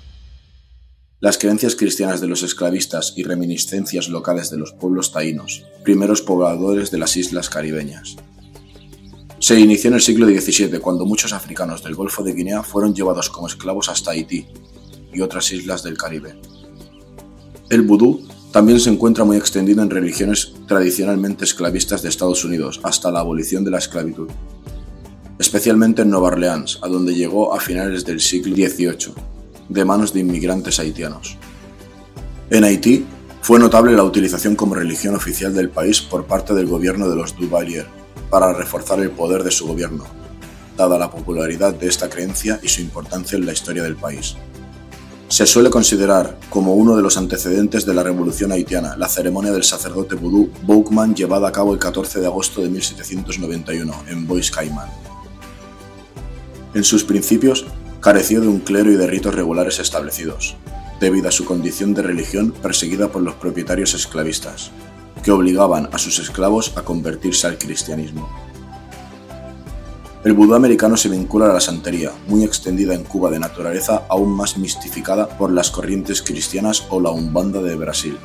Las 1.19 1.37
creencias 1.37 1.75
cristianas 1.75 2.21
de 2.21 2.27
los 2.27 2.43
esclavistas 2.43 3.13
y 3.15 3.23
reminiscencias 3.23 4.07
locales 4.07 4.51
de 4.51 4.57
los 4.57 4.71
pueblos 4.73 5.11
taínos, 5.11 5.65
primeros 5.83 6.21
pobladores 6.21 6.91
de 6.91 6.99
las 6.99 7.17
islas 7.17 7.49
caribeñas. 7.49 8.15
Se 9.39 9.59
inició 9.59 9.87
en 9.87 9.95
el 9.95 10.01
siglo 10.01 10.27
XVII 10.27 10.79
cuando 10.79 11.05
muchos 11.05 11.33
africanos 11.33 11.83
del 11.83 11.95
Golfo 11.95 12.23
de 12.23 12.33
Guinea 12.33 12.61
fueron 12.61 12.93
llevados 12.93 13.29
como 13.29 13.47
esclavos 13.47 13.89
hasta 13.89 14.11
Haití 14.11 14.47
y 15.11 15.21
otras 15.21 15.51
islas 15.51 15.81
del 15.81 15.97
Caribe. 15.97 16.35
El 17.69 17.83
vudú 17.83 18.27
también 18.51 18.79
se 18.79 18.89
encuentra 18.89 19.23
muy 19.25 19.37
extendido 19.37 19.83
en 19.83 19.91
religiones 19.91 20.53
tradicionalmente 20.67 21.45
esclavistas 21.45 22.01
de 22.01 22.09
Estados 22.09 22.43
Unidos 22.43 22.79
hasta 22.81 23.11
la 23.11 23.19
abolición 23.19 23.63
de 23.63 23.69
la 23.69 23.77
esclavitud, 23.77 24.27
especialmente 25.37 26.01
en 26.01 26.09
Nueva 26.09 26.29
Orleans, 26.29 26.79
a 26.81 26.87
donde 26.87 27.13
llegó 27.13 27.53
a 27.53 27.59
finales 27.59 28.05
del 28.05 28.21
siglo 28.21 28.55
XVIII, 28.55 29.13
de 29.69 29.85
manos 29.85 30.13
de 30.13 30.21
inmigrantes 30.21 30.79
haitianos. 30.79 31.37
En 32.49 32.63
Haití 32.63 33.05
fue 33.43 33.59
notable 33.59 33.95
la 33.95 34.03
utilización 34.03 34.55
como 34.55 34.73
religión 34.73 35.13
oficial 35.13 35.53
del 35.53 35.69
país 35.69 36.01
por 36.01 36.25
parte 36.25 36.55
del 36.55 36.65
gobierno 36.65 37.07
de 37.07 37.17
los 37.17 37.35
Duvalier 37.37 37.85
para 38.31 38.51
reforzar 38.51 38.99
el 38.99 39.11
poder 39.11 39.43
de 39.43 39.51
su 39.51 39.67
gobierno, 39.67 40.05
dada 40.75 40.97
la 40.97 41.11
popularidad 41.11 41.75
de 41.75 41.87
esta 41.87 42.09
creencia 42.09 42.59
y 42.63 42.67
su 42.67 42.81
importancia 42.81 43.37
en 43.37 43.45
la 43.45 43.53
historia 43.53 43.83
del 43.83 43.95
país. 43.95 44.35
Se 45.29 45.45
suele 45.45 45.69
considerar 45.69 46.39
como 46.49 46.73
uno 46.73 46.95
de 46.95 47.03
los 47.03 47.15
antecedentes 47.15 47.85
de 47.85 47.93
la 47.93 48.01
Revolución 48.01 48.51
haitiana 48.51 48.97
la 48.97 49.07
ceremonia 49.07 49.51
del 49.51 49.63
sacerdote 49.63 50.15
vudú 50.15 50.49
Boukman 50.63 51.13
llevada 51.13 51.47
a 51.47 51.51
cabo 51.51 51.71
el 51.71 51.79
14 51.79 52.19
de 52.19 52.25
agosto 52.25 52.63
de 52.63 52.69
1791 52.69 53.93
en 54.07 54.25
Bois 54.25 54.49
Cayman. 54.49 54.89
En 56.73 56.83
sus 56.83 57.03
principios, 57.03 57.67
careció 57.99 58.41
de 58.41 58.47
un 58.47 58.59
clero 58.59 58.91
y 58.91 58.95
de 58.95 59.05
ritos 59.05 59.35
regulares 59.35 59.77
establecidos, 59.77 60.55
debido 60.99 61.29
a 61.29 61.31
su 61.31 61.45
condición 61.45 61.93
de 61.93 62.01
religión 62.01 62.51
perseguida 62.51 63.09
por 63.09 63.21
los 63.21 63.35
propietarios 63.35 63.93
esclavistas, 63.93 64.71
que 65.23 65.31
obligaban 65.31 65.89
a 65.91 65.99
sus 65.99 66.17
esclavos 66.17 66.73
a 66.75 66.81
convertirse 66.81 67.45
al 67.45 67.59
cristianismo. 67.59 68.48
El 70.21 70.33
vudú 70.33 70.53
americano 70.53 70.97
se 70.97 71.07
vincula 71.07 71.49
a 71.49 71.53
la 71.53 71.61
santería, 71.61 72.11
muy 72.27 72.43
extendida 72.43 72.93
en 72.93 73.05
Cuba 73.05 73.31
de 73.31 73.39
naturaleza 73.39 74.03
aún 74.09 74.35
más 74.35 74.57
mistificada 74.57 75.29
por 75.29 75.49
las 75.49 75.71
corrientes 75.71 76.21
cristianas 76.21 76.83
o 76.89 76.99
la 76.99 77.09
umbanda 77.09 77.61
de 77.61 77.77
Brasil, 77.77 78.17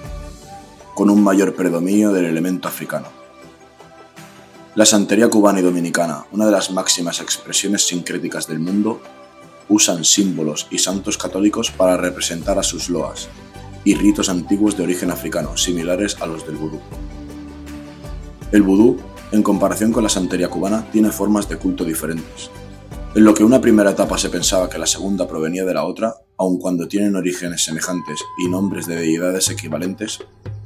con 0.96 1.08
un 1.08 1.22
mayor 1.22 1.54
predominio 1.54 2.10
del 2.10 2.24
elemento 2.24 2.66
africano. 2.66 3.06
La 4.74 4.84
santería 4.84 5.28
cubana 5.28 5.60
y 5.60 5.62
dominicana, 5.62 6.26
una 6.32 6.46
de 6.46 6.50
las 6.50 6.72
máximas 6.72 7.20
expresiones 7.20 7.86
sincréticas 7.86 8.48
del 8.48 8.58
mundo, 8.58 9.00
usan 9.68 10.04
símbolos 10.04 10.66
y 10.72 10.78
santos 10.78 11.16
católicos 11.16 11.70
para 11.70 11.96
representar 11.96 12.58
a 12.58 12.64
sus 12.64 12.90
loas 12.90 13.28
y 13.84 13.94
ritos 13.94 14.28
antiguos 14.28 14.76
de 14.76 14.82
origen 14.82 15.12
africano, 15.12 15.56
similares 15.56 16.16
a 16.20 16.26
los 16.26 16.44
del 16.44 16.56
vudú. 16.56 16.80
El 18.50 18.62
vudú 18.62 18.98
en 19.34 19.42
comparación 19.42 19.90
con 19.90 20.04
la 20.04 20.08
santería 20.08 20.48
cubana, 20.48 20.86
tiene 20.92 21.10
formas 21.10 21.48
de 21.48 21.56
culto 21.56 21.84
diferentes. 21.84 22.50
En 23.16 23.24
lo 23.24 23.34
que 23.34 23.42
una 23.42 23.60
primera 23.60 23.90
etapa 23.90 24.16
se 24.16 24.28
pensaba 24.28 24.70
que 24.70 24.78
la 24.78 24.86
segunda 24.86 25.26
provenía 25.26 25.64
de 25.64 25.74
la 25.74 25.84
otra, 25.84 26.14
aun 26.36 26.58
cuando 26.58 26.86
tienen 26.86 27.16
orígenes 27.16 27.64
semejantes 27.64 28.20
y 28.38 28.48
nombres 28.48 28.86
de 28.86 28.94
deidades 28.94 29.50
equivalentes, 29.50 30.20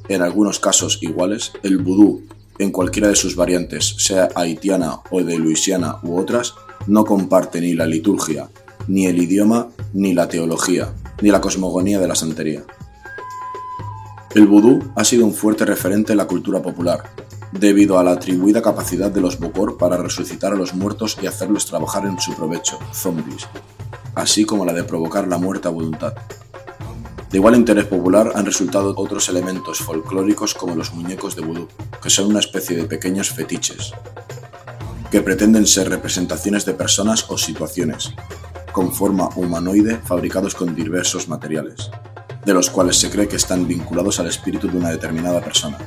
en 0.08 0.20
algunos 0.20 0.60
casos 0.60 0.98
iguales, 1.00 1.52
el 1.62 1.78
vudú, 1.78 2.26
en 2.58 2.70
cualquiera 2.70 3.08
de 3.08 3.16
sus 3.16 3.36
variantes, 3.36 3.94
sea 3.98 4.28
haitiana 4.34 5.00
o 5.10 5.22
de 5.22 5.38
Luisiana 5.38 5.96
u 6.02 6.18
otras, 6.18 6.54
no 6.86 7.06
comparte 7.06 7.62
ni 7.62 7.72
la 7.72 7.86
liturgia, 7.86 8.50
ni 8.86 9.06
el 9.06 9.22
idioma, 9.22 9.68
ni 9.94 10.12
la 10.12 10.28
teología, 10.28 10.92
ni 11.22 11.30
la 11.30 11.40
cosmogonía 11.40 12.00
de 12.00 12.08
la 12.08 12.14
santería. 12.14 12.64
El 14.34 14.46
vudú 14.46 14.92
ha 14.94 15.04
sido 15.04 15.24
un 15.24 15.32
fuerte 15.32 15.64
referente 15.64 16.12
en 16.12 16.18
la 16.18 16.26
cultura 16.26 16.60
popular, 16.60 17.04
debido 17.52 17.98
a 17.98 18.04
la 18.04 18.12
atribuida 18.12 18.62
capacidad 18.62 19.10
de 19.10 19.20
los 19.20 19.38
Bokor 19.38 19.78
para 19.78 19.96
resucitar 19.96 20.52
a 20.52 20.56
los 20.56 20.74
muertos 20.74 21.16
y 21.22 21.26
hacerlos 21.26 21.66
trabajar 21.66 22.06
en 22.06 22.20
su 22.20 22.34
provecho, 22.34 22.78
zombies, 22.92 23.48
así 24.14 24.44
como 24.44 24.64
la 24.64 24.72
de 24.72 24.84
provocar 24.84 25.26
la 25.28 25.38
muerte 25.38 25.68
a 25.68 25.70
voluntad. 25.70 26.14
De 27.30 27.36
igual 27.36 27.56
interés 27.56 27.84
popular 27.84 28.32
han 28.34 28.46
resultado 28.46 28.94
otros 28.96 29.28
elementos 29.28 29.78
folclóricos 29.80 30.54
como 30.54 30.74
los 30.74 30.94
muñecos 30.94 31.36
de 31.36 31.42
vudú, 31.42 31.68
que 32.02 32.08
son 32.10 32.26
una 32.28 32.40
especie 32.40 32.76
de 32.76 32.84
pequeños 32.84 33.30
fetiches, 33.30 33.92
que 35.10 35.20
pretenden 35.20 35.66
ser 35.66 35.90
representaciones 35.90 36.64
de 36.64 36.74
personas 36.74 37.26
o 37.28 37.36
situaciones, 37.36 38.14
con 38.72 38.92
forma 38.92 39.28
humanoide 39.36 39.98
fabricados 40.04 40.54
con 40.54 40.74
diversos 40.74 41.28
materiales, 41.28 41.90
de 42.46 42.54
los 42.54 42.70
cuales 42.70 42.96
se 42.96 43.10
cree 43.10 43.28
que 43.28 43.36
están 43.36 43.68
vinculados 43.68 44.20
al 44.20 44.26
espíritu 44.26 44.68
de 44.68 44.78
una 44.78 44.90
determinada 44.90 45.40
persona, 45.42 45.78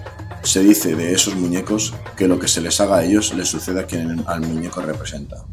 se 0.43 0.63
dice 0.63 0.95
de 0.95 1.13
esos 1.13 1.36
muñecos 1.36 1.93
que 2.17 2.27
lo 2.27 2.39
que 2.39 2.48
se 2.48 2.62
les 2.62 2.79
haga 2.81 2.98
a 2.98 3.05
ellos 3.05 3.33
les 3.33 3.48
sucede 3.48 3.81
a 3.81 3.86
quien 3.86 4.24
al 4.27 4.41
muñeco 4.41 4.81
representa. 4.81 5.45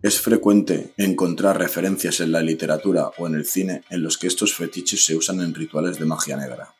Es 0.00 0.20
frecuente 0.20 0.92
encontrar 0.96 1.58
referencias 1.58 2.20
en 2.20 2.30
la 2.30 2.40
literatura 2.40 3.10
o 3.18 3.26
en 3.26 3.34
el 3.34 3.44
cine 3.44 3.82
en 3.90 4.02
los 4.02 4.16
que 4.16 4.28
estos 4.28 4.54
fetiches 4.54 5.04
se 5.04 5.16
usan 5.16 5.40
en 5.40 5.54
rituales 5.54 5.98
de 5.98 6.04
magia 6.04 6.36
negra, 6.36 6.74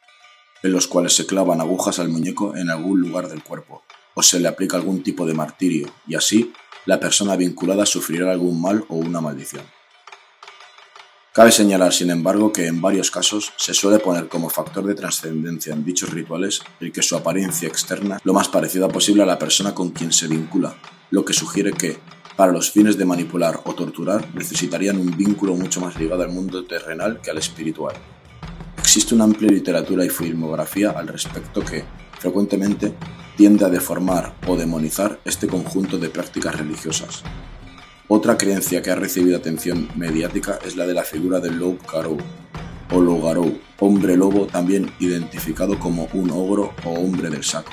en 0.63 0.73
los 0.73 0.87
cuales 0.87 1.15
se 1.15 1.27
clavan 1.27 1.61
agujas 1.61 1.99
al 1.99 2.09
muñeco 2.09 2.57
en 2.57 2.71
algún 2.71 3.01
lugar 3.01 3.29
del 3.29 3.43
cuerpo, 3.43 3.83
o 4.15 4.23
se 4.23 4.39
le 4.39 4.47
aplica 4.47 4.77
algún 4.77 5.03
tipo 5.03 5.27
de 5.27 5.35
martirio, 5.35 5.89
y 6.07 6.15
así 6.15 6.53
la 6.87 7.01
persona 7.01 7.35
vinculada 7.35 7.85
sufrirá 7.85 8.31
algún 8.31 8.63
mal 8.63 8.85
o 8.89 8.97
una 8.97 9.21
maldición. 9.21 9.65
Cabe 11.39 11.53
señalar, 11.53 11.93
sin 11.93 12.11
embargo, 12.11 12.53
que 12.53 12.67
en 12.67 12.81
varios 12.81 13.13
casos 13.13 13.53
se 13.57 13.73
suele 13.73 14.01
poner 14.01 14.27
como 14.27 14.51
factor 14.51 14.85
de 14.85 14.97
trascendencia 14.97 15.73
en 15.73 15.85
dichos 15.85 16.11
rituales 16.11 16.63
el 16.81 16.91
que 16.91 17.01
su 17.01 17.15
apariencia 17.15 17.69
externa 17.69 18.19
lo 18.25 18.33
más 18.33 18.49
parecida 18.49 18.89
posible 18.89 19.23
a 19.23 19.27
la 19.27 19.39
persona 19.39 19.73
con 19.73 19.91
quien 19.91 20.11
se 20.13 20.27
vincula, 20.27 20.75
lo 21.13 21.25
que 21.25 21.33
sugiere 21.33 21.71
que, 21.71 21.97
para 22.35 22.51
los 22.51 22.73
fines 22.73 22.99
de 22.99 23.05
manipular 23.05 23.61
o 23.67 23.73
torturar, 23.73 24.35
necesitarían 24.35 24.99
un 24.99 25.17
vínculo 25.17 25.55
mucho 25.55 25.81
más 25.81 25.97
ligado 25.97 26.25
al 26.25 26.33
mundo 26.33 26.65
terrenal 26.65 27.21
que 27.21 27.31
al 27.31 27.39
espiritual. 27.39 27.95
Existe 28.77 29.15
una 29.15 29.23
amplia 29.23 29.53
literatura 29.53 30.05
y 30.05 30.09
filmografía 30.09 30.91
al 30.91 31.07
respecto 31.07 31.65
que, 31.65 31.85
frecuentemente, 32.19 32.95
tiende 33.37 33.65
a 33.65 33.69
deformar 33.69 34.35
o 34.49 34.57
demonizar 34.57 35.21
este 35.25 35.47
conjunto 35.47 35.99
de 35.99 36.09
prácticas 36.09 36.57
religiosas, 36.59 37.23
otra 38.09 38.37
creencia 38.37 38.83
que 38.83 38.91
ha 38.91 38.97
recibido 38.97 39.37
atención 39.37 39.89
mediática 39.95 40.59
es 40.65 40.77
la 40.77 40.87
de 40.87 40.95
la 40.95 41.05
figura 41.05 41.41
del 41.41 41.59
Loup 41.59 41.81
Garou 41.91 42.19
o 42.93 43.01
Loup-Garou, 43.01 43.61
hombre 43.81 44.17
lobo 44.17 44.47
también 44.47 44.91
identificado 44.99 45.79
como 45.79 46.09
un 46.15 46.31
ogro 46.31 46.73
o 46.85 46.91
hombre 46.91 47.29
del 47.29 47.45
saco. 47.45 47.73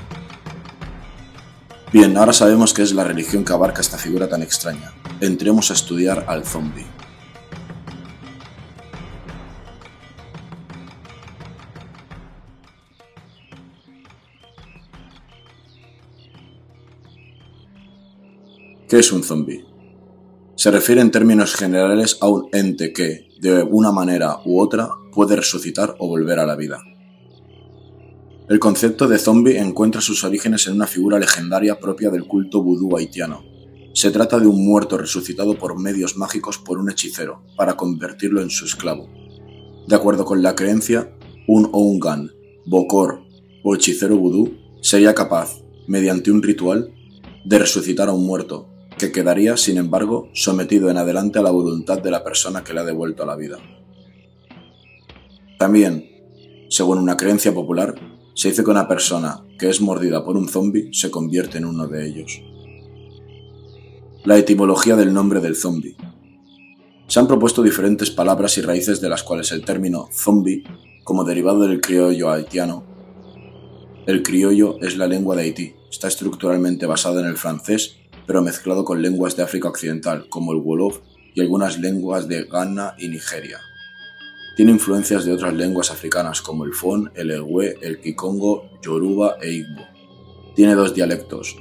Bien, 1.94 2.18
ahora 2.18 2.34
sabemos 2.34 2.74
qué 2.74 2.82
es 2.82 2.94
la 2.94 3.06
religión 3.06 3.46
que 3.46 3.54
abarca 3.54 3.82
esta 3.82 3.98
figura 3.98 4.28
tan 4.28 4.42
extraña. 4.42 4.92
Entremos 5.22 5.72
a 5.72 5.74
estudiar 5.74 6.26
al 6.28 6.44
zombie. 6.46 6.86
¿Qué 18.90 19.00
es 19.00 19.12
un 19.12 19.24
zombie? 19.24 19.75
Se 20.66 20.72
refiere 20.72 21.00
en 21.00 21.12
términos 21.12 21.54
generales 21.54 22.18
a 22.22 22.28
un 22.28 22.50
ente 22.52 22.92
que, 22.92 23.30
de 23.40 23.62
una 23.62 23.92
manera 23.92 24.40
u 24.46 24.60
otra, 24.60 24.90
puede 25.12 25.36
resucitar 25.36 25.96
o 26.00 26.08
volver 26.08 26.40
a 26.40 26.48
la 26.48 26.56
vida. 26.56 26.80
El 28.50 28.58
concepto 28.58 29.08
de 29.08 29.20
zombie 29.20 29.60
encuentra 29.60 30.02
sus 30.02 30.24
orígenes 30.24 30.66
en 30.66 30.74
una 30.74 30.88
figura 30.88 31.20
legendaria 31.20 31.80
propia 31.80 32.10
del 32.10 32.26
culto 32.26 32.64
vudú 32.64 32.98
haitiano. 32.98 33.44
Se 33.94 34.10
trata 34.10 34.40
de 34.40 34.48
un 34.48 34.66
muerto 34.66 34.98
resucitado 34.98 35.56
por 35.56 35.80
medios 35.80 36.18
mágicos 36.18 36.58
por 36.58 36.80
un 36.80 36.90
hechicero, 36.90 37.44
para 37.56 37.78
convertirlo 37.78 38.42
en 38.42 38.50
su 38.50 38.66
esclavo. 38.66 39.08
De 39.88 39.96
acuerdo 39.96 40.26
con 40.26 40.42
la 40.42 40.56
creencia, 40.56 41.16
un 41.48 41.70
Oungan, 41.74 42.32
Bokor 42.66 43.22
o 43.64 43.76
hechicero 43.76 44.18
vudú 44.18 44.58
sería 44.82 45.14
capaz, 45.14 45.62
mediante 45.88 46.32
un 46.32 46.42
ritual, 46.42 46.92
de 47.46 47.60
resucitar 47.60 48.10
a 48.10 48.14
un 48.14 48.26
muerto, 48.26 48.72
que 48.98 49.12
quedaría, 49.12 49.58
sin 49.58 49.78
embargo, 49.78 50.30
sometido 50.34 50.90
en 50.90 50.98
adelante 50.98 51.40
a 51.40 51.42
la 51.42 51.52
voluntad 51.52 52.02
de 52.02 52.12
la 52.12 52.24
persona 52.24 52.64
que 52.64 52.74
le 52.74 52.82
ha 52.82 52.86
devuelto 52.86 53.24
a 53.24 53.26
la 53.26 53.36
vida. 53.36 53.58
También, 55.58 56.10
según 56.70 56.98
una 56.98 57.18
creencia 57.18 57.54
popular, 57.54 57.96
se 58.34 58.50
dice 58.50 58.64
que 58.64 58.72
una 58.72 58.88
persona 58.88 59.44
que 59.58 59.70
es 59.70 59.82
mordida 59.82 60.24
por 60.24 60.38
un 60.38 60.50
zombi 60.50 60.94
se 60.94 61.10
convierte 61.10 61.58
en 61.58 61.66
uno 61.66 61.88
de 61.88 62.06
ellos. 62.06 62.42
La 64.24 64.38
etimología 64.38 64.96
del 64.96 65.14
nombre 65.14 65.40
del 65.40 65.56
zombi. 65.56 65.96
Se 67.08 67.20
han 67.20 67.28
propuesto 67.28 67.62
diferentes 67.62 68.12
palabras 68.12 68.58
y 68.58 68.62
raíces 68.62 69.00
de 69.00 69.10
las 69.10 69.24
cuales 69.24 69.52
el 69.52 69.64
término 69.64 70.10
zombi, 70.12 70.64
como 71.04 71.24
derivado 71.24 71.62
del 71.62 71.80
criollo 71.80 72.32
haitiano, 72.32 72.96
el 74.06 74.22
criollo 74.22 74.80
es 74.82 74.98
la 74.98 75.08
lengua 75.08 75.36
de 75.36 75.42
Haití, 75.42 75.74
está 75.90 76.08
estructuralmente 76.08 76.86
basado 76.86 77.20
en 77.20 77.26
el 77.26 77.38
francés, 77.38 77.98
pero 78.28 78.42
mezclado 78.42 78.86
con 78.86 79.02
lenguas 79.02 79.36
de 79.36 79.44
África 79.44 79.70
Occidental, 79.70 80.28
como 80.30 80.52
el 80.54 80.60
Wolof 80.60 81.00
y 81.34 81.42
algunas 81.42 81.80
lenguas 81.80 82.28
de 82.28 82.44
Ghana 82.44 82.96
y 82.98 83.10
Nigeria. 83.10 83.60
Tiene 84.56 84.72
influencias 84.72 85.26
de 85.26 85.34
otras 85.34 85.54
lenguas 85.54 85.92
africanas 85.92 86.42
como 86.42 86.64
el 86.64 86.74
Fon, 86.74 87.12
el 87.14 87.32
Ewe, 87.32 87.76
el 87.82 88.00
Kikongo, 88.00 88.70
Yoruba 88.82 89.36
e 89.42 89.52
Igbo. 89.52 89.86
Tiene 90.56 90.76
dos 90.76 90.96
dialectos, 90.96 91.58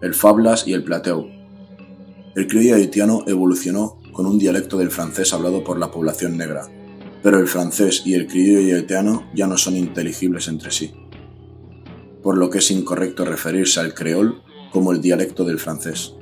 el 0.00 0.14
Fablas 0.14 0.66
y 0.68 0.72
el 0.72 0.84
Plateu. 0.84 1.28
El 2.36 2.46
criollo 2.46 2.76
haitiano 2.76 3.24
evolucionó 3.26 3.98
con 4.12 4.26
un 4.26 4.38
dialecto 4.38 4.78
del 4.78 4.92
francés 4.92 5.32
hablado 5.32 5.64
por 5.64 5.80
la 5.80 5.90
población 5.90 6.36
negra, 6.36 6.68
pero 7.24 7.40
el 7.40 7.48
francés 7.48 8.02
y 8.04 8.14
el 8.14 8.28
criollo 8.28 8.76
haitiano 8.76 9.28
ya 9.34 9.48
no 9.48 9.58
son 9.58 9.76
inteligibles 9.76 10.46
entre 10.46 10.70
sí, 10.70 10.92
por 12.22 12.38
lo 12.38 12.50
que 12.50 12.58
es 12.58 12.70
incorrecto 12.70 13.24
referirse 13.24 13.80
al 13.80 13.94
creol 13.94 14.42
como 14.72 14.92
el 14.92 15.00
dialecto 15.00 15.44
del 15.44 15.58
francés. 15.58 16.14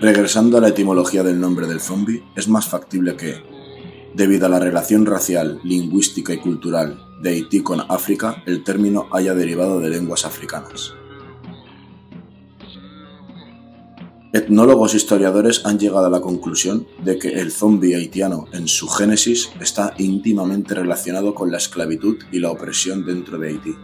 Regresando 0.00 0.58
a 0.58 0.60
la 0.60 0.68
etimología 0.68 1.22
del 1.22 1.40
nombre 1.40 1.66
del 1.66 1.80
zombi, 1.80 2.22
es 2.36 2.48
más 2.48 2.66
factible 2.66 3.16
que, 3.16 3.42
Debido 4.14 4.46
a 4.46 4.48
la 4.48 4.60
relación 4.60 5.06
racial, 5.06 5.58
lingüística 5.64 6.32
y 6.32 6.38
cultural 6.38 7.04
de 7.20 7.30
Haití 7.30 7.64
con 7.64 7.80
África, 7.80 8.44
el 8.46 8.62
término 8.62 9.08
haya 9.10 9.34
derivado 9.34 9.80
de 9.80 9.90
lenguas 9.90 10.24
africanas. 10.24 10.94
Etnólogos 14.32 14.94
e 14.94 14.98
historiadores 14.98 15.62
han 15.64 15.80
llegado 15.80 16.06
a 16.06 16.10
la 16.10 16.20
conclusión 16.20 16.86
de 17.04 17.18
que 17.18 17.40
el 17.40 17.50
zombi 17.50 17.94
haitiano 17.94 18.46
en 18.52 18.68
su 18.68 18.86
génesis 18.88 19.50
está 19.60 19.94
íntimamente 19.98 20.74
relacionado 20.74 21.34
con 21.34 21.50
la 21.50 21.58
esclavitud 21.58 22.16
y 22.30 22.38
la 22.38 22.52
opresión 22.52 23.04
dentro 23.04 23.38
de 23.38 23.48
Haití. 23.48 23.74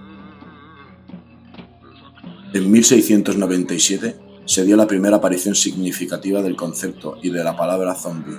En 2.52 2.68
1697 2.68 4.16
se 4.44 4.64
dio 4.64 4.76
la 4.76 4.88
primera 4.88 5.18
aparición 5.18 5.54
significativa 5.54 6.42
del 6.42 6.56
concepto 6.56 7.16
y 7.22 7.30
de 7.30 7.44
la 7.44 7.56
palabra 7.56 7.94
zombie 7.94 8.36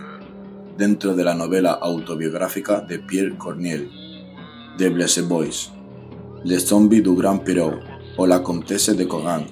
dentro 0.78 1.16
de 1.16 1.24
la 1.24 1.34
novela 1.34 1.72
autobiográfica 1.72 2.82
de 2.82 3.00
Pierre 3.00 3.38
Corneille, 3.38 3.90
de 4.78 4.90
Blessed 4.90 5.26
Boys, 5.28 5.72
Le 6.44 6.60
Zombie 6.60 7.02
du 7.02 7.16
Grand 7.16 7.42
Pirou 7.44 7.80
o 8.18 8.28
La 8.28 8.44
Comtesse 8.44 8.98
de 8.98 9.08
Cogan. 9.08 9.46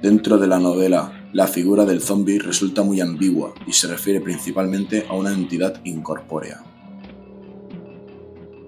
Dentro 0.00 0.38
de 0.38 0.46
la 0.46 0.60
novela, 0.60 1.28
la 1.32 1.48
figura 1.48 1.84
del 1.84 2.02
zombie 2.02 2.38
resulta 2.38 2.82
muy 2.82 3.00
ambigua 3.00 3.54
y 3.66 3.72
se 3.72 3.88
refiere 3.88 4.20
principalmente 4.20 5.06
a 5.08 5.14
una 5.14 5.32
entidad 5.32 5.80
incorpórea. 5.84 6.62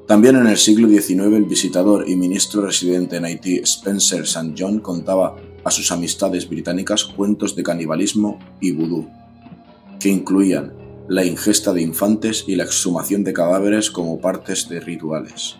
También 0.06 0.36
en 0.36 0.46
el 0.46 0.56
siglo 0.56 0.88
XIX 0.88 1.32
el 1.32 1.44
visitador 1.44 2.08
y 2.08 2.16
ministro 2.16 2.62
residente 2.62 3.16
en 3.16 3.24
Haití 3.24 3.58
Spencer 3.58 4.22
St. 4.22 4.54
John 4.58 4.80
contaba 4.80 5.36
a 5.64 5.70
sus 5.70 5.92
amistades 5.92 6.48
británicas 6.48 7.04
cuentos 7.04 7.54
de 7.54 7.62
canibalismo 7.62 8.38
y 8.60 8.72
vudú, 8.72 9.08
que 10.00 10.08
incluían 10.08 10.74
la 11.08 11.24
ingesta 11.24 11.72
de 11.72 11.82
infantes 11.82 12.44
y 12.46 12.56
la 12.56 12.64
exhumación 12.64 13.22
de 13.22 13.32
cadáveres 13.32 13.90
como 13.90 14.20
partes 14.20 14.68
de 14.68 14.80
rituales. 14.80 15.56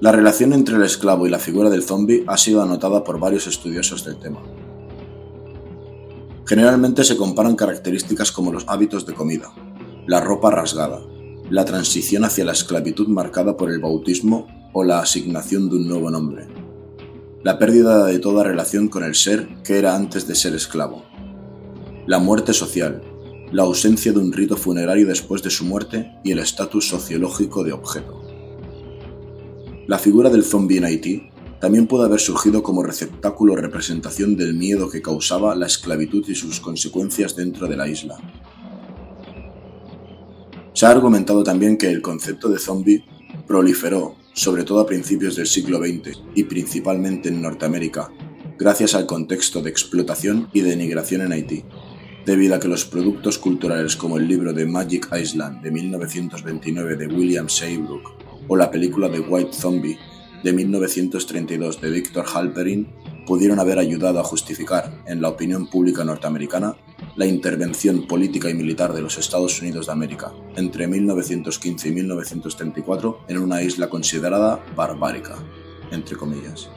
La 0.00 0.12
relación 0.12 0.52
entre 0.52 0.76
el 0.76 0.82
esclavo 0.82 1.26
y 1.26 1.30
la 1.30 1.38
figura 1.38 1.68
del 1.68 1.82
zombi 1.82 2.24
ha 2.26 2.38
sido 2.38 2.62
anotada 2.62 3.04
por 3.04 3.18
varios 3.18 3.46
estudiosos 3.46 4.04
del 4.04 4.18
tema. 4.18 4.40
Generalmente 6.46 7.04
se 7.04 7.16
comparan 7.16 7.54
características 7.54 8.32
como 8.32 8.52
los 8.52 8.64
hábitos 8.66 9.04
de 9.04 9.14
comida, 9.14 9.52
la 10.06 10.20
ropa 10.20 10.50
rasgada, 10.50 11.00
la 11.50 11.64
transición 11.64 12.24
hacia 12.24 12.44
la 12.44 12.52
esclavitud 12.52 13.08
marcada 13.08 13.56
por 13.56 13.70
el 13.70 13.80
bautismo 13.80 14.46
o 14.72 14.84
la 14.84 15.00
asignación 15.00 15.68
de 15.68 15.76
un 15.76 15.88
nuevo 15.88 16.08
nombre, 16.08 16.46
la 17.42 17.58
pérdida 17.58 18.06
de 18.06 18.20
toda 18.20 18.44
relación 18.44 18.88
con 18.88 19.02
el 19.02 19.16
ser 19.16 19.48
que 19.64 19.78
era 19.78 19.96
antes 19.96 20.28
de 20.28 20.36
ser 20.36 20.54
esclavo, 20.54 21.04
la 22.06 22.20
muerte 22.20 22.52
social, 22.52 23.02
la 23.50 23.64
ausencia 23.64 24.12
de 24.12 24.20
un 24.20 24.32
rito 24.32 24.56
funerario 24.56 25.08
después 25.08 25.42
de 25.42 25.50
su 25.50 25.64
muerte 25.64 26.12
y 26.22 26.30
el 26.30 26.38
estatus 26.38 26.88
sociológico 26.88 27.64
de 27.64 27.72
objeto. 27.72 28.22
La 29.88 29.98
figura 29.98 30.30
del 30.30 30.44
zombie 30.44 30.78
en 30.78 30.84
Haití 30.84 31.30
también 31.60 31.88
puede 31.88 32.04
haber 32.04 32.20
surgido 32.20 32.62
como 32.62 32.84
receptáculo 32.84 33.54
o 33.54 33.56
representación 33.56 34.36
del 34.36 34.54
miedo 34.54 34.88
que 34.88 35.02
causaba 35.02 35.56
la 35.56 35.66
esclavitud 35.66 36.24
y 36.28 36.36
sus 36.36 36.60
consecuencias 36.60 37.34
dentro 37.34 37.66
de 37.66 37.76
la 37.76 37.88
isla. 37.88 38.18
Se 40.80 40.86
ha 40.86 40.90
argumentado 40.92 41.44
también 41.44 41.76
que 41.76 41.90
el 41.90 42.00
concepto 42.00 42.48
de 42.48 42.58
zombie 42.58 43.04
proliferó, 43.46 44.16
sobre 44.32 44.64
todo 44.64 44.80
a 44.80 44.86
principios 44.86 45.36
del 45.36 45.46
siglo 45.46 45.76
XX 45.76 46.18
y 46.34 46.44
principalmente 46.44 47.28
en 47.28 47.42
Norteamérica, 47.42 48.10
gracias 48.58 48.94
al 48.94 49.04
contexto 49.04 49.60
de 49.60 49.68
explotación 49.68 50.48
y 50.54 50.62
denigración 50.62 51.20
en 51.20 51.32
Haití 51.32 51.66
debido 52.24 52.54
a 52.54 52.60
que 52.60 52.68
los 52.68 52.86
productos 52.86 53.36
culturales 53.36 53.94
como 53.94 54.16
el 54.16 54.26
libro 54.26 54.54
de 54.54 54.64
Magic 54.64 55.10
Island 55.14 55.60
de 55.60 55.70
1929 55.70 56.96
de 56.96 57.08
William 57.08 57.50
Seabrook 57.50 58.12
o 58.48 58.56
la 58.56 58.70
película 58.70 59.10
de 59.10 59.20
White 59.20 59.52
Zombie 59.52 59.98
de 60.42 60.52
1932 60.54 61.78
de 61.78 61.90
Victor 61.90 62.24
Halperin 62.24 62.88
pudieron 63.26 63.60
haber 63.60 63.78
ayudado 63.78 64.18
a 64.18 64.24
justificar, 64.24 65.02
en 65.06 65.20
la 65.20 65.28
opinión 65.28 65.68
pública 65.68 66.04
norteamericana, 66.04 66.74
la 67.16 67.26
intervención 67.26 68.06
política 68.06 68.48
y 68.48 68.54
militar 68.54 68.92
de 68.92 69.02
los 69.02 69.18
Estados 69.18 69.60
Unidos 69.60 69.86
de 69.86 69.92
América 69.92 70.32
entre 70.56 70.86
1915 70.86 71.88
y 71.88 71.92
1934 71.92 73.24
en 73.28 73.38
una 73.38 73.62
isla 73.62 73.88
considerada 73.88 74.64
barbárica, 74.76 75.36
entre 75.90 76.16
comillas. 76.16 76.70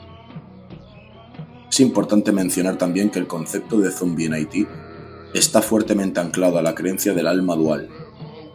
Es 1.70 1.80
importante 1.80 2.32
mencionar 2.32 2.78
también 2.78 3.10
que 3.10 3.20
el 3.20 3.28
concepto 3.28 3.78
de 3.80 3.92
zombie 3.92 4.28
en 4.28 4.34
Haití 4.34 4.68
está 5.34 5.62
fuertemente 5.62 6.20
anclado 6.20 6.60
a 6.60 6.62
la 6.62 6.76
creencia 6.76 7.14
del 7.14 7.28
alma 7.28 7.56
dual, 7.56 7.90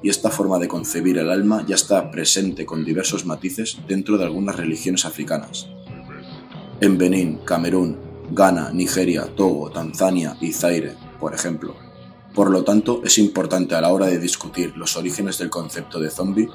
y 0.02 0.08
esta 0.08 0.30
forma 0.30 0.58
de 0.58 0.68
concebir 0.68 1.18
el 1.18 1.30
alma 1.30 1.64
ya 1.66 1.74
está 1.74 2.10
presente 2.10 2.64
con 2.64 2.84
diversos 2.84 3.26
matices 3.26 3.78
dentro 3.88 4.16
de 4.16 4.24
algunas 4.24 4.56
religiones 4.56 5.04
africanas. 5.04 5.68
En 6.80 6.96
Benín, 6.96 7.40
Camerún, 7.44 8.07
Ghana, 8.30 8.70
Nigeria, 8.72 9.26
Togo, 9.34 9.70
Tanzania 9.70 10.36
y 10.40 10.52
Zaire, 10.52 10.94
por 11.18 11.34
ejemplo. 11.34 11.74
Por 12.34 12.50
lo 12.50 12.62
tanto, 12.62 13.00
es 13.04 13.18
importante 13.18 13.74
a 13.74 13.80
la 13.80 13.92
hora 13.92 14.06
de 14.06 14.18
discutir 14.18 14.76
los 14.76 14.96
orígenes 14.96 15.38
del 15.38 15.50
concepto 15.50 15.98
de 15.98 16.10
zombie 16.10 16.48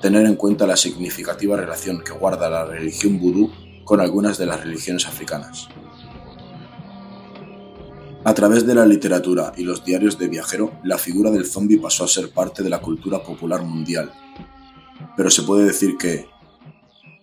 tener 0.00 0.26
en 0.26 0.36
cuenta 0.36 0.66
la 0.66 0.76
significativa 0.76 1.56
relación 1.56 2.02
que 2.02 2.12
guarda 2.12 2.48
la 2.48 2.64
religión 2.64 3.18
vudú 3.18 3.50
con 3.84 4.00
algunas 4.00 4.38
de 4.38 4.46
las 4.46 4.62
religiones 4.62 5.06
africanas. 5.06 5.68
A 8.22 8.34
través 8.34 8.66
de 8.66 8.74
la 8.74 8.84
literatura 8.84 9.52
y 9.56 9.64
los 9.64 9.84
diarios 9.84 10.18
de 10.18 10.28
viajero, 10.28 10.72
la 10.84 10.98
figura 10.98 11.30
del 11.30 11.46
zombi 11.46 11.76
pasó 11.76 12.04
a 12.04 12.08
ser 12.08 12.30
parte 12.30 12.62
de 12.62 12.68
la 12.68 12.80
cultura 12.80 13.22
popular 13.22 13.62
mundial. 13.62 14.12
Pero 15.16 15.30
se 15.30 15.42
puede 15.42 15.64
decir 15.64 15.96
que, 15.98 16.26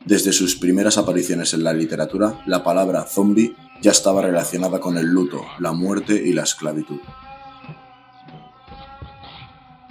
desde 0.06 0.34
sus 0.34 0.56
primeras 0.56 0.98
apariciones 0.98 1.54
en 1.54 1.64
la 1.64 1.74
literatura, 1.74 2.42
la 2.48 2.64
palabra 2.64 3.04
zombi 3.04 3.56
ya 3.82 3.92
estaba 3.92 4.22
relacionada 4.22 4.80
con 4.80 4.98
el 4.98 5.08
luto, 5.08 5.42
la 5.60 5.74
muerte 5.74 6.14
y 6.14 6.34
la 6.34 6.44
esclavitud. 6.44 7.00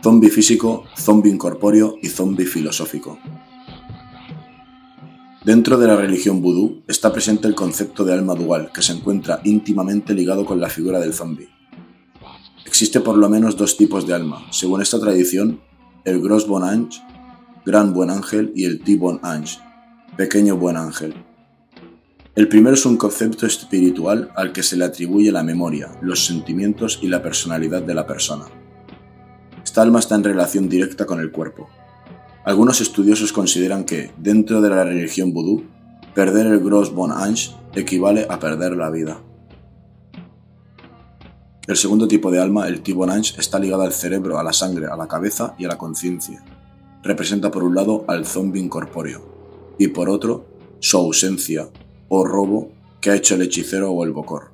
Zombi 0.02 0.28
físico, 0.28 0.84
zombi 0.96 1.30
incorpóreo 1.30 1.96
y 2.00 2.08
zombi 2.08 2.44
filosófico. 2.44 3.18
Dentro 5.44 5.78
de 5.78 5.86
la 5.86 5.96
religión 5.96 6.42
vudú 6.42 6.82
está 6.88 7.12
presente 7.12 7.46
el 7.48 7.54
concepto 7.54 8.04
de 8.04 8.12
alma 8.12 8.34
dual, 8.34 8.70
que 8.72 8.82
se 8.82 8.92
encuentra 8.92 9.40
íntimamente 9.44 10.14
ligado 10.14 10.44
con 10.44 10.60
la 10.60 10.68
figura 10.68 10.98
del 10.98 11.14
zombie, 11.14 11.48
Existe 12.76 13.00
por 13.00 13.16
lo 13.16 13.28
menos 13.30 13.56
dos 13.56 13.76
tipos 13.76 14.06
de 14.06 14.14
alma. 14.14 14.44
Según 14.50 14.82
esta 14.82 15.00
tradición, 15.00 15.60
el 16.04 16.20
Gros 16.20 16.46
Bon 16.46 16.62
Ange, 16.62 17.00
Gran 17.64 17.94
Buen 17.94 18.10
Ángel, 18.10 18.52
y 18.54 18.64
el 18.66 18.82
T 18.82 18.96
Bon 18.96 19.18
Ange, 19.22 19.58
Pequeño 20.16 20.56
Buen 20.56 20.76
Ángel. 20.76 21.14
El 22.36 22.48
primero 22.48 22.74
es 22.74 22.84
un 22.84 22.98
concepto 22.98 23.46
espiritual 23.46 24.30
al 24.36 24.52
que 24.52 24.62
se 24.62 24.76
le 24.76 24.84
atribuye 24.84 25.32
la 25.32 25.42
memoria, 25.42 25.96
los 26.02 26.26
sentimientos 26.26 26.98
y 27.00 27.08
la 27.08 27.22
personalidad 27.22 27.80
de 27.80 27.94
la 27.94 28.06
persona. 28.06 28.44
Esta 29.64 29.80
alma 29.80 30.00
está 30.00 30.16
en 30.16 30.24
relación 30.24 30.68
directa 30.68 31.06
con 31.06 31.18
el 31.18 31.32
cuerpo. 31.32 31.70
Algunos 32.44 32.82
estudiosos 32.82 33.32
consideran 33.32 33.84
que, 33.84 34.12
dentro 34.18 34.60
de 34.60 34.68
la 34.68 34.84
religión 34.84 35.32
vudú, 35.32 35.64
perder 36.14 36.46
el 36.46 36.60
Gros 36.60 36.92
Bon 36.92 37.10
Ange 37.10 37.52
equivale 37.74 38.26
a 38.28 38.38
perder 38.38 38.76
la 38.76 38.90
vida. 38.90 39.18
El 41.66 41.76
segundo 41.78 42.06
tipo 42.06 42.30
de 42.30 42.38
alma, 42.38 42.68
el 42.68 42.82
T-Bon 42.82 43.08
Ange, 43.08 43.40
está 43.40 43.58
ligado 43.58 43.80
al 43.80 43.94
cerebro, 43.94 44.38
a 44.38 44.44
la 44.44 44.52
sangre, 44.52 44.88
a 44.92 44.96
la 44.96 45.08
cabeza 45.08 45.54
y 45.58 45.64
a 45.64 45.68
la 45.68 45.78
conciencia. 45.78 46.44
Representa 47.02 47.50
por 47.50 47.64
un 47.64 47.74
lado 47.74 48.04
al 48.08 48.26
zombie 48.26 48.60
incorpóreo 48.60 49.74
y 49.78 49.88
por 49.88 50.10
otro 50.10 50.44
su 50.80 50.98
ausencia, 50.98 51.70
o 52.08 52.24
robo 52.24 52.72
que 53.00 53.10
ha 53.10 53.16
hecho 53.16 53.34
el 53.34 53.42
hechicero 53.42 53.90
o 53.90 54.04
el 54.04 54.12
bocor. 54.12 54.50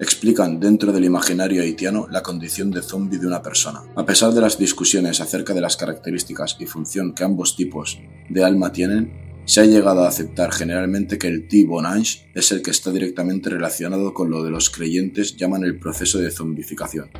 Explican 0.00 0.58
dentro 0.58 0.92
del 0.92 1.04
imaginario 1.04 1.62
haitiano 1.62 2.06
la 2.10 2.22
condición 2.22 2.70
de 2.70 2.80
zombie 2.80 3.18
de 3.18 3.26
una 3.26 3.42
persona. 3.42 3.82
A 3.96 4.06
pesar 4.06 4.32
de 4.32 4.40
las 4.40 4.58
discusiones 4.58 5.20
acerca 5.20 5.52
de 5.52 5.60
las 5.60 5.76
características 5.76 6.56
y 6.58 6.64
función 6.64 7.14
que 7.14 7.22
ambos 7.22 7.54
tipos 7.54 8.00
de 8.30 8.42
alma 8.42 8.72
tienen, 8.72 9.42
se 9.44 9.60
ha 9.60 9.64
llegado 9.64 10.04
a 10.04 10.08
aceptar 10.08 10.52
generalmente 10.52 11.18
que 11.18 11.26
el 11.26 11.48
T-Bonange 11.48 12.30
es 12.34 12.52
el 12.52 12.62
que 12.62 12.70
está 12.70 12.92
directamente 12.92 13.50
relacionado 13.50 14.14
con 14.14 14.30
lo 14.30 14.42
de 14.42 14.50
los 14.50 14.70
creyentes 14.70 15.36
llaman 15.36 15.64
el 15.64 15.78
proceso 15.78 16.18
de 16.18 16.30
zombificación. 16.30 17.10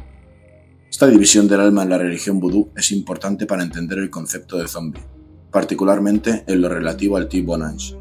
Esta 0.88 1.07
división 1.07 1.49
del 1.49 1.61
alma 1.61 1.83
en 1.83 1.90
la 1.90 1.99
religión 1.99 2.40
vudú 2.40 2.70
es 2.77 2.92
importante 2.92 3.46
para 3.46 3.62
entender 3.62 3.99
el 3.99 4.11
concepto 4.11 4.59
de 4.59 4.68
zombie, 4.68 5.03
particularmente 5.51 6.44
en 6.46 6.61
lo 6.61 6.68
relativo 6.68 7.16
al 7.16 7.29
T-Bonange, 7.29 7.96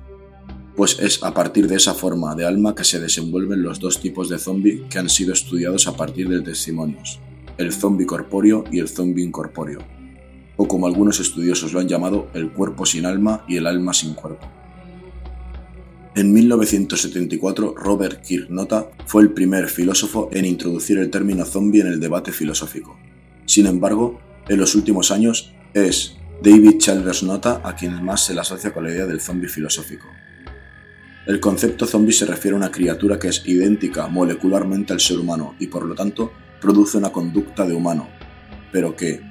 pues 0.80 0.98
es 1.02 1.22
a 1.24 1.34
partir 1.34 1.68
de 1.68 1.76
esa 1.76 1.94
forma 1.94 2.36
de 2.36 2.46
alma 2.46 2.74
que 2.74 2.86
se 2.86 3.02
desenvuelven 3.02 3.62
los 3.62 3.82
dos 3.82 4.00
tipos 4.00 4.30
de 4.30 4.40
zombie 4.40 4.86
que 4.90 4.98
han 4.98 5.10
sido 5.10 5.34
estudiados 5.34 5.90
a 5.90 5.98
partir 5.98 6.30
de 6.30 6.40
testimonios, 6.40 7.20
el 7.58 7.74
zombie 7.74 8.06
corpóreo 8.06 8.64
y 8.72 8.80
el 8.80 8.88
zombie 8.88 9.26
incorpóreo, 9.26 9.80
o 10.56 10.70
como 10.70 10.88
algunos 10.88 11.20
estudiosos 11.20 11.74
lo 11.74 11.82
han 11.82 11.90
llamado, 11.90 12.30
el 12.34 12.52
cuerpo 12.54 12.86
sin 12.86 13.06
alma 13.06 13.44
y 13.46 13.58
el 13.58 13.68
alma 13.68 13.94
sin 13.94 14.14
cuerpo. 14.14 14.48
En 16.16 16.32
1974, 16.32 17.76
Robert 17.76 18.22
Kirknota 18.22 18.90
fue 19.06 19.24
el 19.24 19.32
primer 19.34 19.68
filósofo 19.68 20.30
en 20.32 20.46
introducir 20.46 20.98
el 20.98 21.10
término 21.10 21.44
zombie 21.44 21.82
en 21.82 21.88
el 21.88 22.00
debate 22.00 22.32
filosófico. 22.32 22.98
Sin 23.46 23.66
embargo, 23.66 24.22
en 24.48 24.58
los 24.58 24.76
últimos 24.76 25.12
años 25.12 25.52
es 25.74 26.16
David 26.42 26.78
Childress 26.78 27.24
Nota 27.24 27.60
a 27.66 27.76
quien 27.76 28.02
más 28.02 28.24
se 28.24 28.34
le 28.34 28.40
asocia 28.40 28.72
con 28.74 28.86
la 28.86 28.92
idea 28.92 29.06
del 29.08 29.20
zombie 29.20 29.50
filosófico. 29.50 30.08
El 31.26 31.40
concepto 31.40 31.86
zombie 31.86 32.14
se 32.14 32.26
refiere 32.26 32.56
a 32.56 32.58
una 32.58 32.72
criatura 32.72 33.20
que 33.20 33.28
es 33.28 33.46
idéntica 33.46 34.08
molecularmente 34.08 34.94
al 34.94 35.00
ser 35.00 35.20
humano 35.20 35.56
y 35.60 35.68
por 35.68 35.86
lo 35.86 35.94
tanto 35.94 36.32
produce 36.62 36.98
una 36.98 37.12
conducta 37.12 37.66
de 37.66 37.74
humano, 37.74 38.08
pero 38.72 38.96
que, 38.96 39.22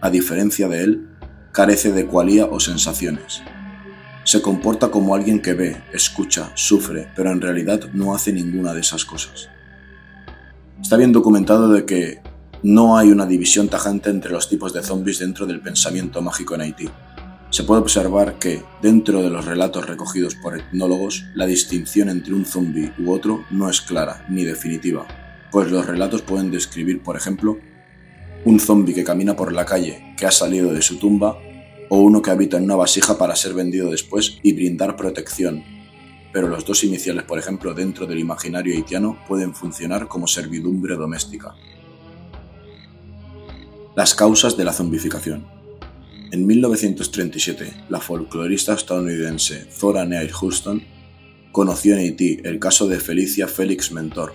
a 0.00 0.10
diferencia 0.10 0.68
de 0.68 0.82
él, 0.84 1.08
carece 1.52 1.92
de 1.92 2.06
cualía 2.06 2.46
o 2.46 2.60
sensaciones. 2.60 3.42
Se 4.24 4.42
comporta 4.42 4.90
como 4.90 5.14
alguien 5.14 5.40
que 5.40 5.54
ve, 5.54 5.82
escucha, 5.92 6.52
sufre, 6.54 7.08
pero 7.16 7.32
en 7.32 7.40
realidad 7.40 7.90
no 7.94 8.14
hace 8.14 8.32
ninguna 8.32 8.74
de 8.74 8.80
esas 8.80 9.04
cosas. 9.04 9.48
Está 10.80 10.96
bien 10.96 11.12
documentado 11.12 11.72
de 11.72 11.86
que 11.86 12.20
no 12.62 12.98
hay 12.98 13.10
una 13.10 13.24
división 13.24 13.68
tajante 13.68 14.10
entre 14.10 14.32
los 14.32 14.48
tipos 14.48 14.72
de 14.72 14.82
zombies 14.82 15.20
dentro 15.20 15.46
del 15.46 15.60
pensamiento 15.60 16.20
mágico 16.20 16.54
en 16.54 16.60
Haití 16.60 16.88
se 17.50 17.64
puede 17.64 17.80
observar 17.80 18.38
que, 18.38 18.62
dentro 18.82 19.22
de 19.22 19.30
los 19.30 19.46
relatos 19.46 19.86
recogidos 19.86 20.34
por 20.34 20.58
etnólogos, 20.58 21.24
la 21.34 21.46
distinción 21.46 22.10
entre 22.10 22.34
un 22.34 22.44
zombi 22.44 22.92
u 22.98 23.10
otro 23.10 23.44
no 23.50 23.70
es 23.70 23.80
clara 23.80 24.26
ni 24.28 24.44
definitiva, 24.44 25.06
pues 25.50 25.70
los 25.70 25.86
relatos 25.86 26.20
pueden 26.22 26.50
describir, 26.50 27.02
por 27.02 27.16
ejemplo, 27.16 27.58
un 28.44 28.60
zombi 28.60 28.92
que 28.92 29.04
camina 29.04 29.34
por 29.34 29.52
la 29.52 29.64
calle, 29.64 30.14
que 30.16 30.26
ha 30.26 30.30
salido 30.30 30.72
de 30.72 30.82
su 30.82 30.98
tumba, 30.98 31.38
o 31.88 32.00
uno 32.00 32.20
que 32.20 32.30
habita 32.30 32.58
en 32.58 32.64
una 32.64 32.76
vasija 32.76 33.16
para 33.16 33.34
ser 33.34 33.54
vendido 33.54 33.90
después 33.90 34.38
y 34.42 34.52
brindar 34.52 34.96
protección. 34.96 35.64
Pero 36.32 36.48
los 36.48 36.66
dos 36.66 36.84
iniciales, 36.84 37.24
por 37.24 37.38
ejemplo, 37.38 37.72
dentro 37.72 38.06
del 38.06 38.18
imaginario 38.18 38.74
haitiano, 38.74 39.18
pueden 39.26 39.54
funcionar 39.54 40.06
como 40.06 40.26
servidumbre 40.26 40.96
doméstica. 40.96 41.54
Las 43.96 44.14
causas 44.14 44.56
de 44.56 44.64
la 44.64 44.74
zombificación. 44.74 45.57
En 46.30 46.46
1937, 46.46 47.72
la 47.88 48.00
folclorista 48.00 48.74
estadounidense 48.74 49.66
Zora 49.72 50.04
Neale 50.04 50.30
Hurston 50.30 50.82
conoció 51.52 51.94
en 51.94 52.00
Haití 52.00 52.38
el 52.44 52.58
caso 52.58 52.86
de 52.86 53.00
Felicia 53.00 53.48
Félix 53.48 53.92
Mentor, 53.92 54.34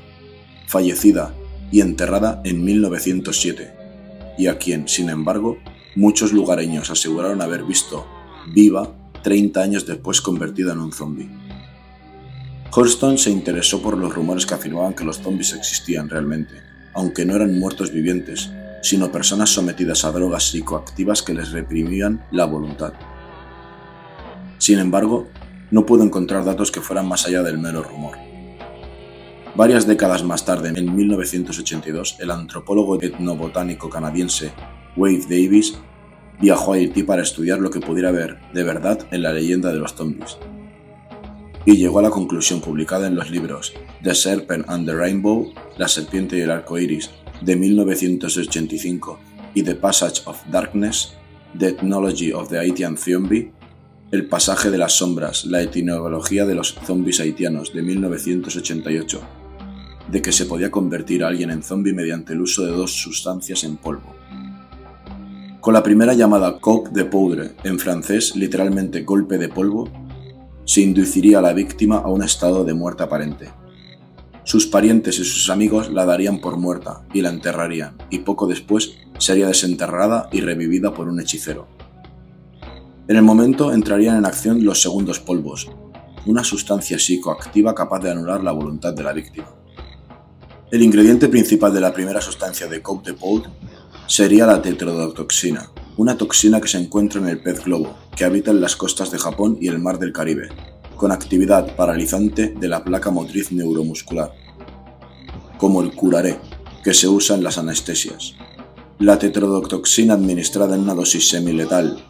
fallecida 0.65 1.35
y 1.71 1.81
enterrada 1.81 2.41
en 2.45 2.63
1907, 2.63 3.73
y 4.39 4.47
a 4.47 4.57
quien, 4.57 4.87
sin 4.87 5.09
embargo, 5.09 5.59
muchos 5.95 6.33
lugareños 6.33 6.89
aseguraron 6.89 7.43
haber 7.43 7.63
visto 7.63 8.07
viva 8.55 8.95
30 9.21 9.61
años 9.61 9.85
después 9.85 10.19
convertida 10.19 10.73
en 10.73 10.79
un 10.79 10.93
zombi. 10.93 11.29
Hurston 12.75 13.19
se 13.19 13.29
interesó 13.29 13.83
por 13.83 13.99
los 13.99 14.15
rumores 14.15 14.47
que 14.47 14.55
afirmaban 14.55 14.95
que 14.95 15.03
los 15.03 15.19
zombies 15.19 15.53
existían 15.53 16.09
realmente, 16.09 16.55
aunque 16.95 17.23
no 17.23 17.35
eran 17.35 17.59
muertos 17.59 17.91
vivientes, 17.91 18.49
sino 18.83 19.11
personas 19.11 19.49
sometidas 19.49 20.03
a 20.03 20.11
drogas 20.11 20.43
psicoactivas 20.43 21.23
que 21.23 21.33
les 21.33 21.51
reprimían 21.51 22.25
la 22.31 22.45
voluntad. 22.45 22.93
Sin 24.59 24.77
embargo, 24.77 25.29
no 25.71 25.85
pudo 25.85 26.03
encontrar 26.03 26.43
datos 26.43 26.69
que 26.69 26.81
fueran 26.81 27.07
más 27.07 27.25
allá 27.25 27.41
del 27.43 27.57
mero 27.57 27.81
rumor. 27.81 28.17
Varias 29.55 29.87
décadas 29.87 30.23
más 30.23 30.45
tarde, 30.45 30.69
en 30.75 30.95
1982, 30.95 32.17
el 32.19 32.29
antropólogo 32.29 33.01
etnobotánico 33.01 33.89
canadiense 33.89 34.51
Wade 34.97 35.27
Davis 35.29 35.75
viajó 36.41 36.73
a 36.73 36.75
Haití 36.75 37.03
para 37.03 37.21
estudiar 37.21 37.59
lo 37.59 37.69
que 37.69 37.79
pudiera 37.79 38.09
haber 38.09 38.39
de 38.53 38.63
verdad 38.63 39.07
en 39.11 39.23
la 39.23 39.31
leyenda 39.31 39.71
de 39.71 39.79
los 39.79 39.93
zombies. 39.93 40.37
Y 41.65 41.77
llegó 41.77 41.99
a 41.99 42.03
la 42.03 42.09
conclusión 42.09 42.59
publicada 42.59 43.07
en 43.07 43.15
los 43.15 43.31
libros 43.31 43.73
The 44.03 44.13
Serpent 44.13 44.65
and 44.67 44.85
the 44.85 44.93
Rainbow, 44.93 45.53
La 45.77 45.87
serpiente 45.87 46.37
y 46.37 46.41
el 46.41 46.51
arco 46.51 46.77
iris, 46.77 47.09
de 47.43 47.55
1985 47.55 49.19
y 49.53 49.63
The 49.63 49.75
Passage 49.75 50.21
of 50.25 50.41
Darkness, 50.49 51.13
The 51.57 51.69
Ethnology 51.69 52.31
of 52.31 52.49
the 52.49 52.57
Haitian 52.57 52.97
Zombie, 52.97 53.51
El 54.11 54.27
pasaje 54.27 54.69
de 54.69 54.77
las 54.77 54.93
sombras, 54.93 55.45
la 55.45 55.61
etimología 55.61 56.45
de 56.45 56.53
los 56.53 56.75
zombies 56.85 57.19
haitianos 57.19 57.73
de 57.73 57.81
1988, 57.81 59.21
de 60.11 60.21
que 60.21 60.31
se 60.31 60.45
podía 60.45 60.69
convertir 60.69 61.23
a 61.23 61.29
alguien 61.29 61.49
en 61.49 61.63
zombie 61.63 61.93
mediante 61.93 62.33
el 62.33 62.41
uso 62.41 62.63
de 62.63 62.71
dos 62.71 62.91
sustancias 62.91 63.63
en 63.63 63.77
polvo. 63.77 64.15
Con 65.61 65.73
la 65.73 65.81
primera 65.81 66.13
llamada 66.13 66.59
coque 66.59 66.91
de 66.93 67.05
poudre, 67.05 67.53
en 67.63 67.79
francés 67.79 68.35
literalmente 68.35 69.01
golpe 69.01 69.39
de 69.39 69.49
polvo, 69.49 69.89
se 70.65 70.81
induciría 70.81 71.39
a 71.39 71.41
la 71.41 71.53
víctima 71.53 71.97
a 71.97 72.09
un 72.09 72.21
estado 72.21 72.63
de 72.63 72.73
muerte 72.75 73.03
aparente, 73.03 73.49
sus 74.43 74.67
parientes 74.67 75.19
y 75.19 75.23
sus 75.23 75.49
amigos 75.49 75.91
la 75.91 76.05
darían 76.05 76.39
por 76.39 76.57
muerta 76.57 77.03
y 77.13 77.21
la 77.21 77.29
enterrarían, 77.29 77.95
y 78.09 78.19
poco 78.19 78.45
después 78.47 78.97
sería 79.17 79.47
desenterrada 79.47 80.27
y 80.31 80.41
revivida 80.41 80.93
por 80.93 81.07
un 81.07 81.19
hechicero. 81.19 81.67
En 83.07 83.15
el 83.15 83.21
momento 83.21 83.73
entrarían 83.73 84.17
en 84.17 84.25
acción 84.25 84.63
los 84.63 84.81
segundos 84.81 85.19
polvos, 85.19 85.69
una 86.25 86.43
sustancia 86.43 86.99
psicoactiva 86.99 87.75
capaz 87.75 87.99
de 87.99 88.11
anular 88.11 88.43
la 88.43 88.51
voluntad 88.51 88.93
de 88.93 89.03
la 89.03 89.13
víctima. 89.13 89.47
El 90.71 90.81
ingrediente 90.81 91.27
principal 91.27 91.73
de 91.73 91.81
la 91.81 91.93
primera 91.93 92.21
sustancia 92.21 92.67
de 92.67 92.81
Coke 92.81 93.11
de 93.11 93.13
Poud 93.13 93.43
sería 94.07 94.45
la 94.45 94.61
tetrodotoxina, 94.61 95.69
una 95.97 96.17
toxina 96.17 96.59
que 96.59 96.67
se 96.67 96.79
encuentra 96.79 97.21
en 97.21 97.27
el 97.27 97.41
pez 97.41 97.63
globo, 97.63 97.95
que 98.15 98.25
habita 98.25 98.51
en 98.51 98.61
las 98.61 98.75
costas 98.75 99.11
de 99.11 99.19
Japón 99.19 99.57
y 99.61 99.67
el 99.67 99.79
mar 99.79 99.99
del 99.99 100.13
Caribe, 100.13 100.49
con 101.03 101.11
actividad 101.11 101.75
paralizante 101.75 102.55
de 102.57 102.69
la 102.69 102.81
placa 102.81 103.11
motriz 103.11 103.51
neuromuscular, 103.51 104.31
como 105.57 105.81
el 105.81 105.91
curaré, 105.91 106.39
que 106.81 106.93
se 106.93 107.09
usa 107.09 107.35
en 107.35 107.43
las 107.43 107.57
anestesias. 107.57 108.35
La 108.99 109.19
tetrodotoxina 109.19 110.13
administrada 110.13 110.75
en 110.75 110.81
una 110.83 110.93
dosis 110.93 111.27
semiletal, 111.27 112.01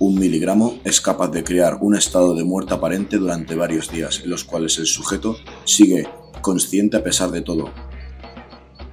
un 0.00 0.18
miligramo, 0.18 0.80
es 0.84 1.00
capaz 1.00 1.28
de 1.28 1.42
crear 1.42 1.78
un 1.80 1.96
estado 1.96 2.34
de 2.34 2.44
muerte 2.44 2.74
aparente 2.74 3.16
durante 3.16 3.54
varios 3.54 3.90
días, 3.90 4.20
en 4.22 4.28
los 4.28 4.44
cuales 4.44 4.76
el 4.76 4.84
sujeto 4.84 5.38
sigue 5.64 6.06
consciente 6.42 6.98
a 6.98 7.02
pesar 7.02 7.30
de 7.30 7.40
todo. 7.40 7.70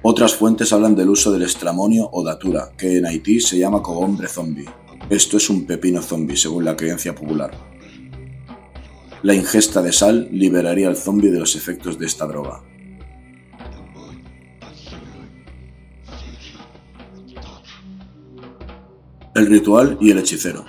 Otras 0.00 0.32
fuentes 0.36 0.72
hablan 0.72 0.96
del 0.96 1.10
uso 1.10 1.32
del 1.32 1.42
estramonio 1.42 2.08
o 2.10 2.24
datura, 2.24 2.70
que 2.78 2.96
en 2.96 3.04
Haití 3.04 3.40
se 3.40 3.58
llama 3.58 3.82
cogombre 3.82 4.26
zombie. 4.26 4.70
Esto 5.10 5.36
es 5.36 5.50
un 5.50 5.66
pepino 5.66 6.00
zombie, 6.00 6.38
según 6.38 6.64
la 6.64 6.76
creencia 6.76 7.14
popular. 7.14 7.69
La 9.22 9.34
ingesta 9.34 9.82
de 9.82 9.92
sal 9.92 10.28
liberaría 10.32 10.88
al 10.88 10.96
zombie 10.96 11.30
de 11.30 11.38
los 11.38 11.54
efectos 11.54 11.98
de 11.98 12.06
esta 12.06 12.26
droga. 12.26 12.62
El 19.34 19.46
ritual 19.46 19.98
y 20.00 20.10
el 20.10 20.18
hechicero. 20.18 20.64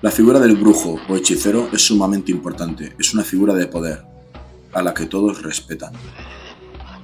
La 0.00 0.12
figura 0.12 0.38
del 0.38 0.56
brujo 0.56 1.00
o 1.08 1.16
hechicero 1.16 1.68
es 1.72 1.82
sumamente 1.82 2.30
importante, 2.30 2.94
es 2.98 3.12
una 3.14 3.24
figura 3.24 3.54
de 3.54 3.66
poder, 3.66 4.04
a 4.72 4.80
la 4.80 4.94
que 4.94 5.06
todos 5.06 5.42
respetan. 5.42 5.92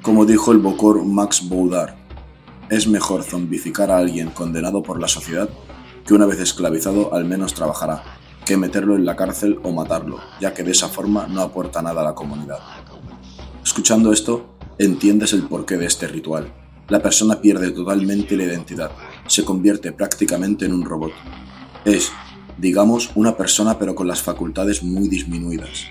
Como 0.00 0.24
dijo 0.24 0.52
el 0.52 0.58
bocor 0.58 1.04
Max 1.04 1.42
Boudard, 1.48 1.96
es 2.70 2.86
mejor 2.86 3.24
zombificar 3.24 3.90
a 3.90 3.98
alguien 3.98 4.30
condenado 4.30 4.80
por 4.80 5.00
la 5.00 5.08
sociedad 5.08 5.48
que 6.06 6.14
una 6.14 6.26
vez 6.26 6.38
esclavizado 6.38 7.12
al 7.12 7.24
menos 7.24 7.52
trabajará 7.52 8.17
que 8.48 8.56
meterlo 8.56 8.96
en 8.96 9.04
la 9.04 9.14
cárcel 9.14 9.60
o 9.62 9.72
matarlo, 9.72 10.20
ya 10.40 10.54
que 10.54 10.62
de 10.62 10.70
esa 10.70 10.88
forma 10.88 11.26
no 11.26 11.42
aporta 11.42 11.82
nada 11.82 12.00
a 12.00 12.04
la 12.04 12.14
comunidad. 12.14 12.60
Escuchando 13.62 14.10
esto, 14.10 14.56
entiendes 14.78 15.34
el 15.34 15.42
porqué 15.42 15.76
de 15.76 15.84
este 15.84 16.08
ritual. 16.08 16.50
La 16.88 17.02
persona 17.02 17.42
pierde 17.42 17.72
totalmente 17.72 18.38
la 18.38 18.44
identidad, 18.44 18.90
se 19.26 19.44
convierte 19.44 19.92
prácticamente 19.92 20.64
en 20.64 20.72
un 20.72 20.86
robot. 20.86 21.12
Es, 21.84 22.10
digamos, 22.56 23.10
una 23.16 23.36
persona 23.36 23.78
pero 23.78 23.94
con 23.94 24.08
las 24.08 24.22
facultades 24.22 24.82
muy 24.82 25.08
disminuidas. 25.08 25.84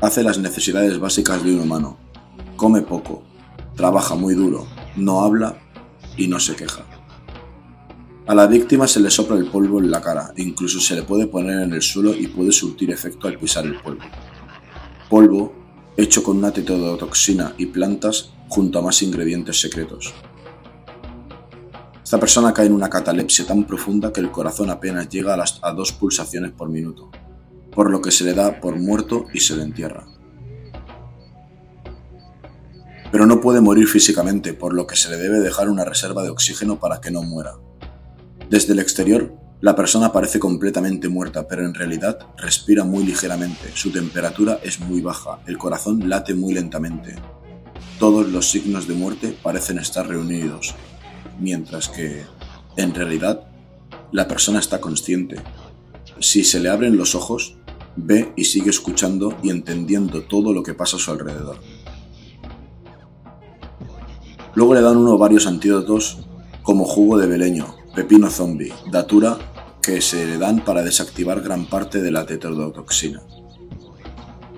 Hace 0.00 0.22
las 0.22 0.38
necesidades 0.38 0.98
básicas 0.98 1.44
de 1.44 1.54
un 1.54 1.60
humano, 1.60 1.98
come 2.56 2.80
poco, 2.80 3.22
trabaja 3.76 4.14
muy 4.14 4.32
duro, 4.32 4.66
no 4.96 5.20
habla 5.20 5.58
y 6.16 6.26
no 6.26 6.40
se 6.40 6.56
queja. 6.56 6.86
A 8.30 8.34
la 8.36 8.46
víctima 8.46 8.86
se 8.86 9.00
le 9.00 9.10
sopla 9.10 9.36
el 9.36 9.50
polvo 9.50 9.80
en 9.80 9.90
la 9.90 10.00
cara, 10.00 10.32
incluso 10.36 10.78
se 10.78 10.94
le 10.94 11.02
puede 11.02 11.26
poner 11.26 11.62
en 11.62 11.72
el 11.72 11.82
suelo 11.82 12.14
y 12.14 12.28
puede 12.28 12.52
surtir 12.52 12.92
efecto 12.92 13.26
al 13.26 13.36
pisar 13.36 13.66
el 13.66 13.80
polvo. 13.80 14.04
Polvo 15.08 15.52
hecho 15.96 16.22
con 16.22 16.36
una 16.36 16.52
tetrodotoxina 16.52 17.54
y 17.58 17.66
plantas 17.66 18.30
junto 18.48 18.78
a 18.78 18.82
más 18.82 19.02
ingredientes 19.02 19.60
secretos. 19.60 20.14
Esta 22.04 22.20
persona 22.20 22.54
cae 22.54 22.66
en 22.66 22.74
una 22.74 22.88
catalepsia 22.88 23.46
tan 23.46 23.64
profunda 23.64 24.12
que 24.12 24.20
el 24.20 24.30
corazón 24.30 24.70
apenas 24.70 25.08
llega 25.08 25.34
a, 25.34 25.44
a 25.62 25.72
dos 25.72 25.90
pulsaciones 25.90 26.52
por 26.52 26.68
minuto, 26.68 27.10
por 27.72 27.90
lo 27.90 28.00
que 28.00 28.12
se 28.12 28.22
le 28.22 28.34
da 28.34 28.60
por 28.60 28.78
muerto 28.78 29.26
y 29.34 29.40
se 29.40 29.56
le 29.56 29.64
entierra 29.64 30.06
pero 33.10 33.26
no 33.26 33.40
puede 33.40 33.60
morir 33.60 33.88
físicamente, 33.88 34.54
por 34.54 34.72
lo 34.72 34.86
que 34.86 34.94
se 34.94 35.10
le 35.10 35.16
debe 35.16 35.40
dejar 35.40 35.68
una 35.68 35.84
reserva 35.84 36.22
de 36.22 36.30
oxígeno 36.30 36.78
para 36.78 37.00
que 37.00 37.10
no 37.10 37.24
muera. 37.24 37.56
Desde 38.50 38.72
el 38.72 38.80
exterior, 38.80 39.32
la 39.60 39.76
persona 39.76 40.12
parece 40.12 40.40
completamente 40.40 41.08
muerta, 41.08 41.46
pero 41.46 41.64
en 41.64 41.72
realidad 41.72 42.18
respira 42.36 42.82
muy 42.82 43.04
ligeramente, 43.04 43.70
su 43.74 43.92
temperatura 43.92 44.58
es 44.64 44.80
muy 44.80 45.00
baja, 45.00 45.38
el 45.46 45.56
corazón 45.56 46.08
late 46.08 46.34
muy 46.34 46.54
lentamente. 46.54 47.14
Todos 48.00 48.28
los 48.28 48.50
signos 48.50 48.88
de 48.88 48.94
muerte 48.94 49.36
parecen 49.40 49.78
estar 49.78 50.08
reunidos, 50.08 50.74
mientras 51.38 51.88
que, 51.88 52.24
en 52.76 52.92
realidad, 52.92 53.44
la 54.10 54.26
persona 54.26 54.58
está 54.58 54.80
consciente. 54.80 55.36
Si 56.18 56.42
se 56.42 56.58
le 56.58 56.70
abren 56.70 56.96
los 56.96 57.14
ojos, 57.14 57.54
ve 57.94 58.32
y 58.34 58.46
sigue 58.46 58.70
escuchando 58.70 59.38
y 59.44 59.50
entendiendo 59.50 60.22
todo 60.22 60.52
lo 60.52 60.64
que 60.64 60.74
pasa 60.74 60.96
a 60.96 61.00
su 61.00 61.12
alrededor. 61.12 61.60
Luego 64.56 64.74
le 64.74 64.80
dan 64.80 64.96
uno 64.96 65.16
varios 65.18 65.46
antídotos 65.46 66.18
como 66.64 66.84
jugo 66.84 67.16
de 67.16 67.28
beleño, 67.28 67.79
pepino 67.94 68.30
zombie, 68.30 68.72
datura, 68.90 69.38
que 69.82 70.00
se 70.00 70.38
dan 70.38 70.64
para 70.64 70.82
desactivar 70.82 71.40
gran 71.40 71.66
parte 71.66 72.00
de 72.00 72.10
la 72.10 72.24
tetrodotoxina. 72.24 73.20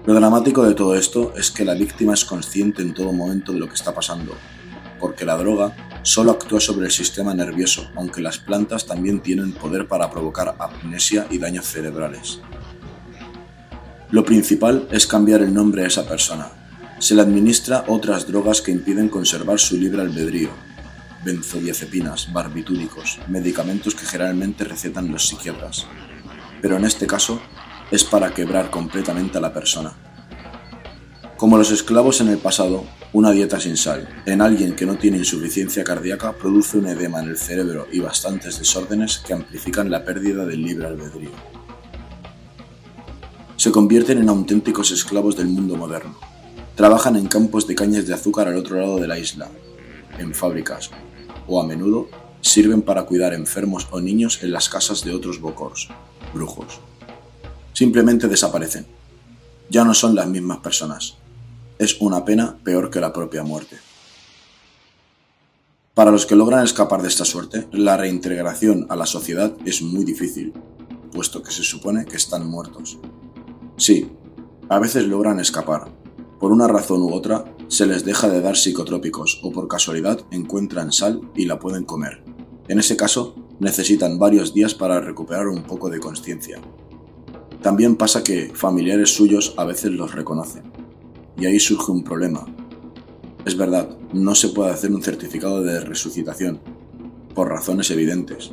Lo 0.04 0.14
dramático 0.14 0.64
de 0.64 0.74
todo 0.74 0.96
esto 0.96 1.32
es 1.36 1.50
que 1.50 1.64
la 1.64 1.74
víctima 1.74 2.14
es 2.14 2.24
consciente 2.24 2.82
en 2.82 2.92
todo 2.92 3.12
momento 3.12 3.52
de 3.52 3.60
lo 3.60 3.68
que 3.68 3.74
está 3.74 3.94
pasando, 3.94 4.34
porque 4.98 5.24
la 5.24 5.36
droga 5.36 5.76
solo 6.02 6.32
actúa 6.32 6.60
sobre 6.60 6.86
el 6.86 6.92
sistema 6.92 7.32
nervioso, 7.34 7.88
aunque 7.96 8.20
las 8.20 8.38
plantas 8.38 8.84
también 8.86 9.20
tienen 9.20 9.52
poder 9.52 9.86
para 9.86 10.10
provocar 10.10 10.56
amnesia 10.58 11.26
y 11.30 11.38
daños 11.38 11.66
cerebrales. 11.66 12.40
Lo 14.10 14.24
principal 14.24 14.88
es 14.90 15.06
cambiar 15.06 15.40
el 15.40 15.54
nombre 15.54 15.84
a 15.84 15.86
esa 15.86 16.06
persona, 16.06 16.50
se 16.98 17.14
le 17.16 17.22
administra 17.22 17.84
otras 17.88 18.26
drogas 18.26 18.60
que 18.60 18.70
impiden 18.70 19.08
conservar 19.08 19.58
su 19.58 19.76
libre 19.76 20.02
albedrío, 20.02 20.50
benzodiazepinas, 21.24 22.32
barbitúricos, 22.32 23.18
medicamentos 23.28 23.94
que 23.94 24.06
generalmente 24.06 24.64
recetan 24.64 25.10
los 25.10 25.28
psiquiatras, 25.28 25.86
pero 26.60 26.76
en 26.76 26.84
este 26.84 27.06
caso 27.06 27.40
es 27.90 28.04
para 28.04 28.32
quebrar 28.32 28.70
completamente 28.70 29.38
a 29.38 29.40
la 29.40 29.52
persona. 29.52 29.92
Como 31.36 31.58
los 31.58 31.70
esclavos 31.70 32.20
en 32.20 32.28
el 32.28 32.38
pasado, 32.38 32.84
una 33.12 33.32
dieta 33.32 33.58
sin 33.60 33.76
sal 33.76 34.08
en 34.26 34.40
alguien 34.40 34.74
que 34.74 34.86
no 34.86 34.96
tiene 34.96 35.18
insuficiencia 35.18 35.84
cardíaca 35.84 36.32
produce 36.32 36.78
un 36.78 36.86
edema 36.86 37.20
en 37.20 37.30
el 37.30 37.36
cerebro 37.36 37.86
y 37.92 38.00
bastantes 38.00 38.58
desórdenes 38.58 39.18
que 39.18 39.34
amplifican 39.34 39.90
la 39.90 40.04
pérdida 40.04 40.46
del 40.46 40.62
libre 40.62 40.86
albedrío. 40.86 41.30
Se 43.56 43.70
convierten 43.70 44.18
en 44.18 44.28
auténticos 44.28 44.90
esclavos 44.90 45.36
del 45.36 45.48
mundo 45.48 45.76
moderno 45.76 46.16
Trabajan 46.74 47.16
en 47.16 47.26
campos 47.26 47.66
de 47.66 47.74
cañas 47.74 48.06
de 48.06 48.14
azúcar 48.14 48.48
al 48.48 48.56
otro 48.56 48.80
lado 48.80 48.96
de 48.96 49.06
la 49.06 49.18
isla, 49.18 49.50
en 50.18 50.34
fábricas, 50.34 50.90
o 51.46 51.60
a 51.60 51.66
menudo 51.66 52.08
sirven 52.40 52.82
para 52.82 53.04
cuidar 53.04 53.34
enfermos 53.34 53.88
o 53.90 54.00
niños 54.00 54.42
en 54.42 54.52
las 54.52 54.68
casas 54.68 55.04
de 55.04 55.14
otros 55.14 55.40
bocors, 55.40 55.88
brujos. 56.34 56.80
Simplemente 57.72 58.28
desaparecen. 58.28 58.86
Ya 59.70 59.84
no 59.84 59.94
son 59.94 60.14
las 60.14 60.26
mismas 60.26 60.58
personas. 60.58 61.16
Es 61.78 62.00
una 62.00 62.24
pena 62.24 62.58
peor 62.62 62.90
que 62.90 63.00
la 63.00 63.12
propia 63.12 63.42
muerte. 63.42 63.76
Para 65.94 66.10
los 66.10 66.26
que 66.26 66.36
logran 66.36 66.64
escapar 66.64 67.02
de 67.02 67.08
esta 67.08 67.24
suerte, 67.24 67.68
la 67.70 67.96
reintegración 67.96 68.86
a 68.88 68.96
la 68.96 69.06
sociedad 69.06 69.54
es 69.64 69.82
muy 69.82 70.04
difícil, 70.04 70.52
puesto 71.12 71.42
que 71.42 71.50
se 71.50 71.62
supone 71.62 72.06
que 72.06 72.16
están 72.16 72.48
muertos. 72.48 72.98
Sí, 73.76 74.10
a 74.68 74.78
veces 74.78 75.06
logran 75.06 75.38
escapar, 75.38 75.90
por 76.40 76.50
una 76.50 76.66
razón 76.66 77.02
u 77.02 77.12
otra, 77.12 77.44
se 77.72 77.86
les 77.86 78.04
deja 78.04 78.28
de 78.28 78.42
dar 78.42 78.58
psicotrópicos 78.58 79.40
o 79.42 79.50
por 79.50 79.66
casualidad 79.66 80.20
encuentran 80.30 80.92
sal 80.92 81.22
y 81.34 81.46
la 81.46 81.58
pueden 81.58 81.84
comer. 81.84 82.22
En 82.68 82.78
ese 82.78 82.98
caso, 82.98 83.34
necesitan 83.60 84.18
varios 84.18 84.52
días 84.52 84.74
para 84.74 85.00
recuperar 85.00 85.48
un 85.48 85.62
poco 85.62 85.88
de 85.88 85.98
conciencia. 85.98 86.60
También 87.62 87.96
pasa 87.96 88.22
que 88.22 88.52
familiares 88.54 89.14
suyos 89.14 89.54
a 89.56 89.64
veces 89.64 89.90
los 89.90 90.14
reconocen. 90.14 90.64
Y 91.38 91.46
ahí 91.46 91.58
surge 91.58 91.90
un 91.90 92.04
problema. 92.04 92.44
Es 93.46 93.56
verdad, 93.56 93.96
no 94.12 94.34
se 94.34 94.48
puede 94.48 94.70
hacer 94.70 94.92
un 94.92 95.02
certificado 95.02 95.62
de 95.62 95.80
resucitación, 95.80 96.60
por 97.34 97.48
razones 97.48 97.90
evidentes, 97.90 98.52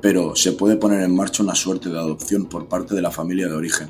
pero 0.00 0.34
se 0.34 0.50
puede 0.50 0.74
poner 0.74 1.02
en 1.02 1.14
marcha 1.14 1.44
una 1.44 1.54
suerte 1.54 1.88
de 1.88 2.00
adopción 2.00 2.46
por 2.46 2.66
parte 2.66 2.96
de 2.96 3.02
la 3.02 3.12
familia 3.12 3.46
de 3.46 3.54
origen, 3.54 3.86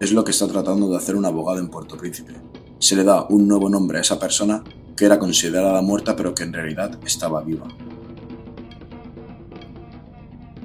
es 0.00 0.10
lo 0.10 0.24
que 0.24 0.32
está 0.32 0.48
tratando 0.48 0.90
de 0.90 0.96
hacer 0.96 1.14
un 1.14 1.24
abogado 1.24 1.60
en 1.60 1.68
Puerto 1.68 1.96
Príncipe. 1.96 2.34
Se 2.78 2.94
le 2.94 3.04
da 3.04 3.26
un 3.28 3.48
nuevo 3.48 3.68
nombre 3.68 3.98
a 3.98 4.00
esa 4.02 4.18
persona 4.18 4.62
que 4.96 5.04
era 5.04 5.18
considerada 5.18 5.80
muerta 5.82 6.14
pero 6.16 6.34
que 6.34 6.42
en 6.42 6.52
realidad 6.52 6.98
estaba 7.04 7.42
viva. 7.42 7.66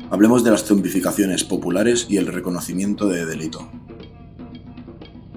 Hablemos 0.09 0.43
de 0.43 0.51
las 0.51 0.65
zombificaciones 0.65 1.45
populares 1.45 2.05
y 2.09 2.17
el 2.17 2.27
reconocimiento 2.27 3.07
de 3.07 3.25
delito. 3.25 3.69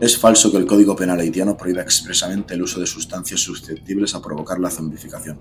Es 0.00 0.18
falso 0.18 0.50
que 0.50 0.56
el 0.56 0.66
Código 0.66 0.96
Penal 0.96 1.20
haitiano 1.20 1.56
prohíba 1.56 1.82
expresamente 1.82 2.54
el 2.54 2.62
uso 2.62 2.80
de 2.80 2.86
sustancias 2.86 3.40
susceptibles 3.40 4.16
a 4.16 4.20
provocar 4.20 4.58
la 4.58 4.70
zombificación. 4.70 5.38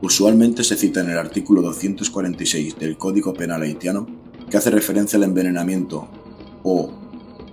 Usualmente 0.00 0.62
se 0.62 0.76
cita 0.76 1.00
en 1.00 1.10
el 1.10 1.18
artículo 1.18 1.60
246 1.62 2.78
del 2.78 2.96
Código 2.96 3.34
Penal 3.34 3.62
haitiano 3.62 4.06
que 4.48 4.56
hace 4.56 4.70
referencia 4.70 5.16
al 5.16 5.24
envenenamiento 5.24 6.08
o 6.62 6.92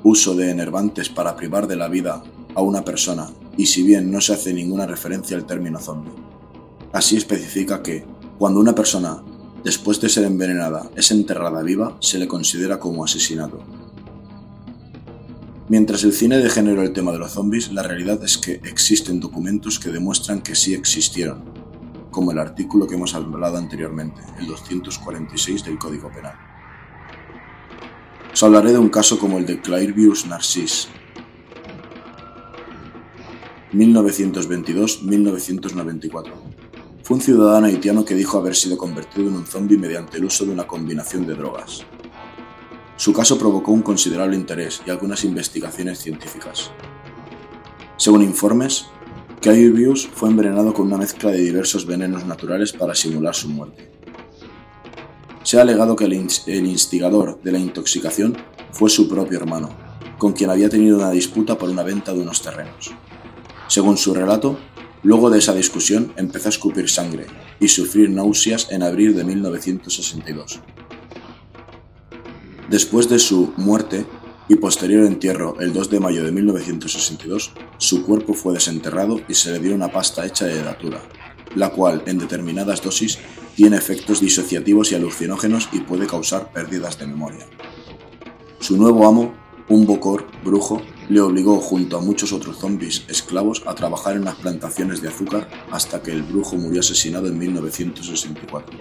uso 0.03 0.35
de 0.35 0.51
enervantes 0.51 1.09
para 1.09 1.35
privar 1.35 1.65
de 1.65 1.75
la 1.77 1.87
vida 1.87 2.23
a 2.55 2.61
una 2.61 2.83
persona, 2.83 3.29
y 3.57 3.65
si 3.65 3.83
bien 3.83 4.11
no 4.11 4.21
se 4.21 4.33
hace 4.33 4.53
ninguna 4.53 4.85
referencia 4.85 5.37
al 5.37 5.45
término 5.45 5.79
zombie. 5.79 6.11
Así 6.93 7.17
especifica 7.17 7.83
que, 7.83 8.05
cuando 8.37 8.59
una 8.59 8.73
persona, 8.73 9.21
después 9.63 9.99
de 9.99 10.09
ser 10.09 10.23
envenenada, 10.23 10.89
es 10.95 11.11
enterrada 11.11 11.61
viva, 11.61 11.97
se 11.99 12.17
le 12.17 12.27
considera 12.27 12.79
como 12.79 13.03
asesinato. 13.03 13.63
Mientras 15.67 16.03
el 16.03 16.13
cine 16.13 16.37
de 16.37 16.49
género 16.49 16.83
el 16.83 16.93
tema 16.93 17.11
de 17.11 17.17
los 17.17 17.31
zombies, 17.31 17.71
la 17.71 17.83
realidad 17.83 18.23
es 18.23 18.37
que 18.37 18.61
existen 18.63 19.19
documentos 19.19 19.79
que 19.79 19.89
demuestran 19.89 20.41
que 20.41 20.55
sí 20.55 20.73
existieron, 20.73 21.43
como 22.11 22.31
el 22.31 22.39
artículo 22.39 22.87
que 22.87 22.95
hemos 22.95 23.15
hablado 23.15 23.57
anteriormente, 23.57 24.21
el 24.39 24.47
246 24.47 25.65
del 25.65 25.77
Código 25.77 26.09
Penal. 26.11 26.35
Os 28.31 28.43
hablaré 28.43 28.73
de 28.73 28.79
un 28.79 28.89
caso 28.89 29.17
como 29.17 29.37
el 29.37 29.45
de 29.45 29.59
Clairvius 29.59 30.27
Narcisse, 30.27 30.87
1922-1994. 33.73 36.31
Fue 37.03 37.17
un 37.17 37.21
ciudadano 37.21 37.67
haitiano 37.67 38.03
que 38.03 38.15
dijo 38.15 38.37
haber 38.37 38.55
sido 38.55 38.77
convertido 38.77 39.27
en 39.27 39.35
un 39.35 39.45
zombie 39.45 39.77
mediante 39.77 40.17
el 40.17 40.25
uso 40.25 40.45
de 40.45 40.51
una 40.51 40.65
combinación 40.65 41.27
de 41.27 41.35
drogas. 41.35 41.85
Su 42.97 43.13
caso 43.13 43.37
provocó 43.37 43.71
un 43.71 43.81
considerable 43.81 44.35
interés 44.35 44.81
y 44.85 44.89
algunas 44.89 45.23
investigaciones 45.23 45.99
científicas. 45.99 46.71
Según 47.97 48.23
informes, 48.23 48.85
Clairvius 49.41 50.07
fue 50.07 50.29
envenenado 50.29 50.73
con 50.73 50.87
una 50.87 50.97
mezcla 50.97 51.29
de 51.29 51.41
diversos 51.41 51.85
venenos 51.85 52.25
naturales 52.25 52.73
para 52.73 52.95
simular 52.95 53.35
su 53.35 53.49
muerte. 53.49 53.91
Se 55.43 55.59
ha 55.59 55.61
alegado 55.61 55.95
que 55.95 56.05
el 56.05 56.13
instigador 56.13 57.39
de 57.43 57.51
la 57.51 57.59
intoxicación 57.59 58.35
fue 58.71 58.89
su 58.89 59.07
propio 59.07 59.37
hermano, 59.37 59.69
con 60.17 60.33
quien 60.33 60.49
había 60.49 60.69
tenido 60.69 60.97
una 60.97 61.11
disputa 61.11 61.57
por 61.57 61.69
una 61.69 61.83
venta 61.83 62.13
de 62.13 62.21
unos 62.21 62.41
terrenos. 62.41 62.91
Según 63.67 63.97
su 63.97 64.13
relato, 64.13 64.57
luego 65.03 65.29
de 65.29 65.39
esa 65.39 65.53
discusión 65.53 66.13
empezó 66.17 66.47
a 66.47 66.49
escupir 66.49 66.89
sangre 66.89 67.25
y 67.59 67.67
sufrir 67.67 68.09
náuseas 68.09 68.67
en 68.71 68.83
abril 68.83 69.15
de 69.15 69.23
1962. 69.23 70.59
Después 72.69 73.09
de 73.09 73.19
su 73.19 73.53
muerte 73.57 74.05
y 74.47 74.55
posterior 74.55 75.05
entierro 75.05 75.59
el 75.59 75.73
2 75.73 75.89
de 75.89 75.99
mayo 75.99 76.23
de 76.23 76.31
1962, 76.31 77.53
su 77.77 78.05
cuerpo 78.05 78.33
fue 78.33 78.53
desenterrado 78.53 79.21
y 79.27 79.33
se 79.33 79.51
le 79.51 79.59
dio 79.59 79.73
una 79.73 79.91
pasta 79.91 80.25
hecha 80.25 80.45
de 80.45 80.61
datura, 80.61 81.01
la 81.55 81.69
cual, 81.69 82.03
en 82.05 82.17
determinadas 82.17 82.81
dosis, 82.81 83.19
tiene 83.55 83.77
efectos 83.77 84.19
disociativos 84.19 84.91
y 84.91 84.95
alucinógenos 84.95 85.69
y 85.71 85.79
puede 85.79 86.07
causar 86.07 86.51
pérdidas 86.51 86.99
de 86.99 87.07
memoria. 87.07 87.45
Su 88.59 88.77
nuevo 88.77 89.07
amo, 89.07 89.33
un 89.69 89.85
bocor 89.85 90.25
brujo, 90.43 90.81
le 91.09 91.21
obligó 91.21 91.59
junto 91.59 91.97
a 91.97 92.01
muchos 92.01 92.33
otros 92.33 92.57
zombies 92.57 93.03
esclavos 93.07 93.63
a 93.65 93.75
trabajar 93.75 94.15
en 94.15 94.25
las 94.25 94.35
plantaciones 94.35 95.01
de 95.01 95.09
azúcar 95.09 95.47
hasta 95.71 96.01
que 96.01 96.11
el 96.11 96.23
brujo 96.23 96.55
murió 96.55 96.79
asesinado 96.79 97.27
en 97.27 97.37
1964. 97.37 98.77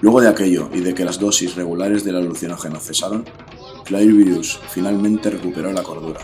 Luego 0.00 0.20
de 0.20 0.28
aquello 0.28 0.68
y 0.74 0.80
de 0.80 0.94
que 0.94 1.04
las 1.04 1.18
dosis 1.18 1.54
regulares 1.54 2.04
del 2.04 2.16
alucinógeno 2.16 2.80
cesaron, 2.80 3.24
Virus 3.88 4.58
finalmente 4.70 5.30
recuperó 5.30 5.72
la 5.72 5.82
cordura. 5.82 6.20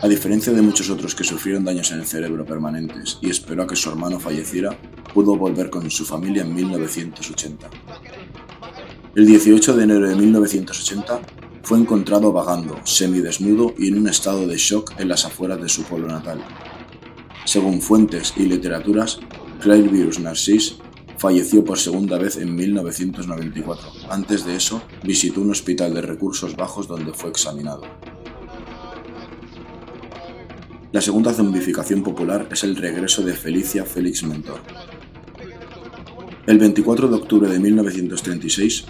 A 0.00 0.08
diferencia 0.08 0.52
de 0.52 0.60
muchos 0.60 0.90
otros 0.90 1.14
que 1.14 1.24
sufrieron 1.24 1.64
daños 1.64 1.90
en 1.90 2.00
el 2.00 2.06
cerebro 2.06 2.44
permanentes 2.44 3.18
y 3.22 3.30
esperó 3.30 3.62
a 3.62 3.66
que 3.66 3.74
su 3.74 3.88
hermano 3.88 4.20
falleciera, 4.20 4.78
pudo 5.14 5.36
volver 5.36 5.70
con 5.70 5.90
su 5.90 6.04
familia 6.04 6.42
en 6.42 6.54
1980. 6.54 7.70
El 9.14 9.26
18 9.26 9.74
de 9.74 9.84
enero 9.84 10.08
de 10.08 10.14
1980 10.14 11.20
fue 11.66 11.80
encontrado 11.80 12.32
vagando, 12.32 12.78
semidesnudo 12.84 13.74
y 13.76 13.88
en 13.88 13.98
un 13.98 14.06
estado 14.06 14.46
de 14.46 14.56
shock 14.56 14.92
en 15.00 15.08
las 15.08 15.24
afueras 15.24 15.60
de 15.60 15.68
su 15.68 15.82
pueblo 15.82 16.06
natal. 16.06 16.40
Según 17.44 17.82
fuentes 17.82 18.34
y 18.36 18.44
literaturas, 18.44 19.18
Virus 19.64 20.20
Narcisse 20.20 20.76
falleció 21.18 21.64
por 21.64 21.76
segunda 21.76 22.18
vez 22.18 22.36
en 22.36 22.54
1994. 22.54 23.88
Antes 24.10 24.44
de 24.44 24.54
eso, 24.54 24.80
visitó 25.02 25.40
un 25.40 25.50
hospital 25.50 25.92
de 25.92 26.02
recursos 26.02 26.54
bajos 26.54 26.86
donde 26.86 27.12
fue 27.12 27.30
examinado. 27.30 27.82
La 30.92 31.00
segunda 31.00 31.32
zombificación 31.32 32.04
popular 32.04 32.48
es 32.52 32.62
el 32.62 32.76
regreso 32.76 33.24
de 33.24 33.34
Felicia 33.34 33.84
Félix 33.84 34.22
Mentor. 34.22 34.60
El 36.46 36.60
24 36.60 37.08
de 37.08 37.16
octubre 37.16 37.50
de 37.50 37.58
1936, 37.58 38.84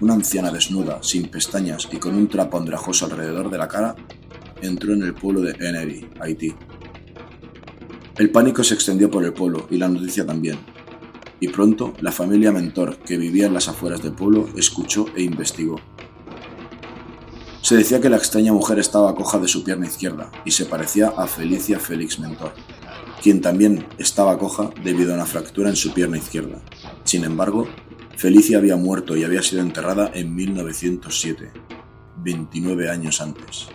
una 0.00 0.14
anciana 0.14 0.50
desnuda, 0.50 1.02
sin 1.02 1.28
pestañas 1.28 1.88
y 1.92 1.98
con 1.98 2.14
un 2.14 2.28
trapo 2.28 2.58
andrajoso 2.58 3.04
alrededor 3.04 3.50
de 3.50 3.58
la 3.58 3.68
cara, 3.68 3.94
entró 4.62 4.94
en 4.94 5.02
el 5.02 5.14
pueblo 5.14 5.42
de 5.42 5.52
Eneri, 5.52 6.08
Haití. 6.20 6.54
El 8.16 8.30
pánico 8.30 8.64
se 8.64 8.74
extendió 8.74 9.10
por 9.10 9.24
el 9.24 9.32
pueblo 9.32 9.66
y 9.70 9.78
la 9.78 9.88
noticia 9.88 10.26
también, 10.26 10.58
y 11.40 11.48
pronto 11.48 11.94
la 12.00 12.12
familia 12.12 12.52
Mentor, 12.52 12.98
que 12.98 13.16
vivía 13.16 13.46
en 13.46 13.54
las 13.54 13.68
afueras 13.68 14.02
del 14.02 14.12
pueblo, 14.12 14.48
escuchó 14.56 15.06
e 15.16 15.22
investigó. 15.22 15.80
Se 17.62 17.76
decía 17.76 18.00
que 18.00 18.10
la 18.10 18.16
extraña 18.16 18.52
mujer 18.52 18.78
estaba 18.78 19.14
coja 19.14 19.38
de 19.38 19.48
su 19.48 19.62
pierna 19.62 19.86
izquierda 19.86 20.30
y 20.44 20.50
se 20.50 20.64
parecía 20.64 21.12
a 21.16 21.26
Felicia 21.26 21.78
Félix 21.78 22.18
Mentor, 22.18 22.52
quien 23.22 23.40
también 23.40 23.86
estaba 23.98 24.38
coja 24.38 24.70
debido 24.82 25.12
a 25.12 25.16
una 25.16 25.26
fractura 25.26 25.68
en 25.68 25.76
su 25.76 25.92
pierna 25.92 26.16
izquierda. 26.16 26.60
Sin 27.04 27.24
embargo, 27.24 27.68
Felicia 28.20 28.58
había 28.58 28.76
muerto 28.76 29.16
y 29.16 29.24
había 29.24 29.42
sido 29.42 29.62
enterrada 29.62 30.10
en 30.12 30.34
1907, 30.34 31.52
29 32.18 32.90
años 32.90 33.18
antes. 33.22 33.68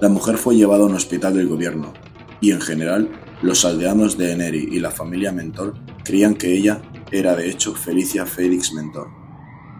La 0.00 0.08
mujer 0.08 0.38
fue 0.38 0.56
llevada 0.56 0.82
a 0.82 0.86
un 0.86 0.96
hospital 0.96 1.34
del 1.34 1.46
gobierno 1.46 1.92
y 2.40 2.50
en 2.50 2.60
general 2.60 3.08
los 3.40 3.64
aldeanos 3.64 4.18
de 4.18 4.32
Eneri 4.32 4.70
y 4.72 4.80
la 4.80 4.90
familia 4.90 5.30
Mentor 5.30 5.74
creían 6.02 6.34
que 6.34 6.52
ella 6.52 6.82
era 7.12 7.36
de 7.36 7.48
hecho 7.48 7.76
Felicia 7.76 8.26
Félix 8.26 8.72
Mentor, 8.72 9.06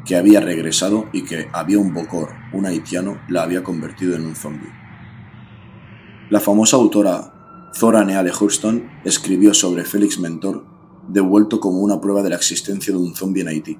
que 0.06 0.14
había 0.14 0.38
regresado 0.38 1.08
y 1.12 1.24
que 1.24 1.48
había 1.52 1.80
un 1.80 1.92
bocor, 1.92 2.28
un 2.52 2.64
haitiano, 2.66 3.20
la 3.28 3.42
había 3.42 3.64
convertido 3.64 4.14
en 4.14 4.24
un 4.24 4.36
zombie. 4.36 4.70
La 6.30 6.38
famosa 6.38 6.76
autora 6.76 7.72
Zora 7.74 8.04
Neale 8.04 8.30
Hurston 8.30 8.88
escribió 9.04 9.52
sobre 9.52 9.82
Félix 9.82 10.20
Mentor 10.20 10.71
devuelto 11.08 11.60
como 11.60 11.80
una 11.80 12.00
prueba 12.00 12.22
de 12.22 12.30
la 12.30 12.36
existencia 12.36 12.92
de 12.92 12.98
un 12.98 13.14
zombie 13.14 13.42
en 13.42 13.48
Haití. 13.48 13.78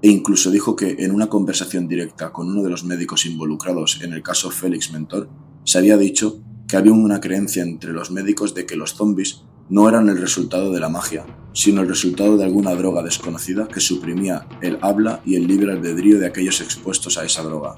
E 0.00 0.08
incluso 0.08 0.50
dijo 0.50 0.76
que 0.76 0.96
en 1.00 1.10
una 1.10 1.28
conversación 1.28 1.88
directa 1.88 2.32
con 2.32 2.48
uno 2.48 2.62
de 2.62 2.70
los 2.70 2.84
médicos 2.84 3.26
involucrados 3.26 4.00
en 4.02 4.12
el 4.12 4.22
caso 4.22 4.50
Félix 4.50 4.92
Mentor, 4.92 5.28
se 5.64 5.78
había 5.78 5.96
dicho 5.96 6.40
que 6.68 6.76
había 6.76 6.92
una 6.92 7.20
creencia 7.20 7.62
entre 7.62 7.92
los 7.92 8.10
médicos 8.10 8.54
de 8.54 8.66
que 8.66 8.76
los 8.76 8.94
zombies 8.94 9.42
no 9.70 9.88
eran 9.88 10.08
el 10.08 10.18
resultado 10.18 10.72
de 10.72 10.80
la 10.80 10.88
magia, 10.88 11.26
sino 11.52 11.82
el 11.82 11.88
resultado 11.88 12.36
de 12.36 12.44
alguna 12.44 12.74
droga 12.74 13.02
desconocida 13.02 13.68
que 13.68 13.80
suprimía 13.80 14.46
el 14.62 14.78
habla 14.82 15.20
y 15.24 15.34
el 15.34 15.46
libre 15.46 15.72
albedrío 15.72 16.18
de 16.18 16.26
aquellos 16.26 16.60
expuestos 16.60 17.18
a 17.18 17.24
esa 17.24 17.42
droga. 17.42 17.76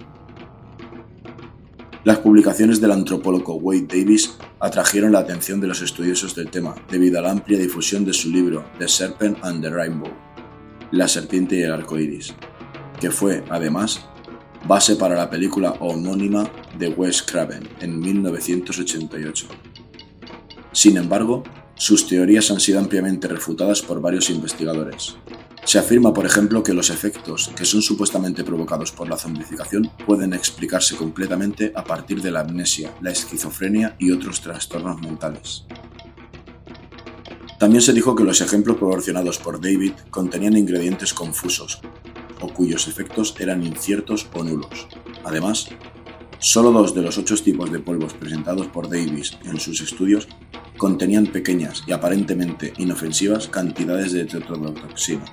Las 2.02 2.18
publicaciones 2.18 2.80
del 2.80 2.92
antropólogo 2.92 3.56
Wade 3.56 3.86
Davis 3.86 4.38
atrajeron 4.58 5.12
la 5.12 5.18
atención 5.18 5.60
de 5.60 5.66
los 5.66 5.82
estudiosos 5.82 6.34
del 6.34 6.50
tema 6.50 6.74
debido 6.90 7.18
a 7.18 7.22
la 7.22 7.30
amplia 7.30 7.58
difusión 7.58 8.06
de 8.06 8.14
su 8.14 8.30
libro 8.30 8.64
The 8.78 8.88
Serpent 8.88 9.36
and 9.42 9.62
the 9.62 9.68
Rainbow, 9.68 10.10
La 10.92 11.06
serpiente 11.08 11.56
y 11.56 11.62
el 11.62 11.72
arco 11.72 11.98
iris, 11.98 12.32
que 12.98 13.10
fue, 13.10 13.44
además, 13.50 14.00
base 14.66 14.96
para 14.96 15.14
la 15.14 15.28
película 15.28 15.72
homónima 15.80 16.50
de 16.78 16.88
Wes 16.88 17.22
Craven 17.22 17.68
en 17.80 18.00
1988. 18.00 19.46
Sin 20.72 20.96
embargo, 20.96 21.44
sus 21.74 22.06
teorías 22.06 22.50
han 22.50 22.60
sido 22.60 22.78
ampliamente 22.78 23.28
refutadas 23.28 23.82
por 23.82 24.00
varios 24.00 24.30
investigadores. 24.30 25.16
Se 25.64 25.78
afirma, 25.78 26.12
por 26.12 26.26
ejemplo, 26.26 26.62
que 26.62 26.74
los 26.74 26.90
efectos 26.90 27.52
que 27.54 27.64
son 27.64 27.82
supuestamente 27.82 28.42
provocados 28.42 28.90
por 28.90 29.08
la 29.08 29.16
zombificación 29.16 29.90
pueden 30.06 30.32
explicarse 30.32 30.96
completamente 30.96 31.72
a 31.74 31.84
partir 31.84 32.20
de 32.22 32.30
la 32.30 32.40
amnesia, 32.40 32.92
la 33.00 33.10
esquizofrenia 33.10 33.94
y 33.98 34.10
otros 34.10 34.40
trastornos 34.40 35.00
mentales. 35.00 35.64
También 37.58 37.82
se 37.82 37.92
dijo 37.92 38.16
que 38.16 38.24
los 38.24 38.40
ejemplos 38.40 38.78
proporcionados 38.78 39.38
por 39.38 39.60
David 39.60 39.92
contenían 40.10 40.56
ingredientes 40.56 41.12
confusos, 41.12 41.80
o 42.40 42.48
cuyos 42.48 42.88
efectos 42.88 43.34
eran 43.38 43.62
inciertos 43.62 44.26
o 44.32 44.42
nulos. 44.42 44.88
Además, 45.24 45.68
solo 46.40 46.72
dos 46.72 46.94
de 46.94 47.02
los 47.02 47.18
ocho 47.18 47.36
tipos 47.36 47.70
de 47.70 47.78
polvos 47.78 48.14
presentados 48.14 48.66
por 48.66 48.88
Davis 48.88 49.38
en 49.44 49.60
sus 49.60 49.80
estudios 49.80 50.26
contenían 50.78 51.26
pequeñas 51.26 51.84
y 51.86 51.92
aparentemente 51.92 52.72
inofensivas 52.78 53.48
cantidades 53.48 54.12
de 54.12 54.24
tetrodotoxina. 54.24 55.24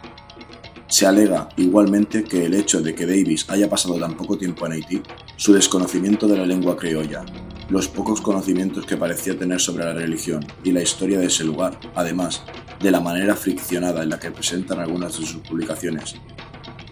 Se 0.87 1.05
alega 1.05 1.47
igualmente 1.55 2.23
que 2.23 2.45
el 2.45 2.53
hecho 2.53 2.81
de 2.81 2.93
que 2.93 3.05
Davis 3.05 3.45
haya 3.49 3.69
pasado 3.69 3.97
tan 3.97 4.15
poco 4.15 4.37
tiempo 4.37 4.65
en 4.65 4.73
Haití, 4.73 5.01
su 5.37 5.53
desconocimiento 5.53 6.27
de 6.27 6.37
la 6.37 6.45
lengua 6.45 6.75
criolla, 6.75 7.25
los 7.69 7.87
pocos 7.87 8.19
conocimientos 8.19 8.85
que 8.85 8.97
parecía 8.97 9.37
tener 9.37 9.61
sobre 9.61 9.85
la 9.85 9.93
religión 9.93 10.45
y 10.63 10.71
la 10.71 10.81
historia 10.81 11.19
de 11.19 11.27
ese 11.27 11.45
lugar, 11.45 11.79
además 11.95 12.43
de 12.81 12.91
la 12.91 12.99
manera 12.99 13.35
friccionada 13.35 14.03
en 14.03 14.09
la 14.09 14.19
que 14.19 14.31
presentan 14.31 14.79
algunas 14.79 15.17
de 15.17 15.25
sus 15.25 15.41
publicaciones, 15.41 16.15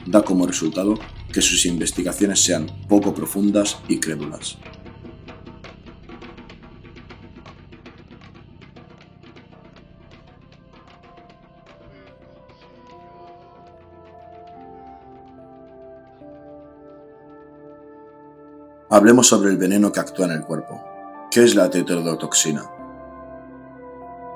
da 0.06 0.22
como 0.22 0.48
resultado 0.48 1.00
que 1.36 1.42
sus 1.42 1.66
investigaciones 1.66 2.42
sean 2.42 2.66
poco 2.88 3.14
profundas 3.14 3.80
y 3.90 4.00
crédulas. 4.00 4.58
Hablemos 18.90 19.28
sobre 19.28 19.50
el 19.50 19.58
veneno 19.58 19.92
que 19.92 20.00
actúa 20.00 20.28
en 20.28 20.32
el 20.32 20.42
cuerpo. 20.44 20.82
¿Qué 21.30 21.44
es 21.44 21.54
la 21.54 21.70
tetrodotoxina? 21.70 22.64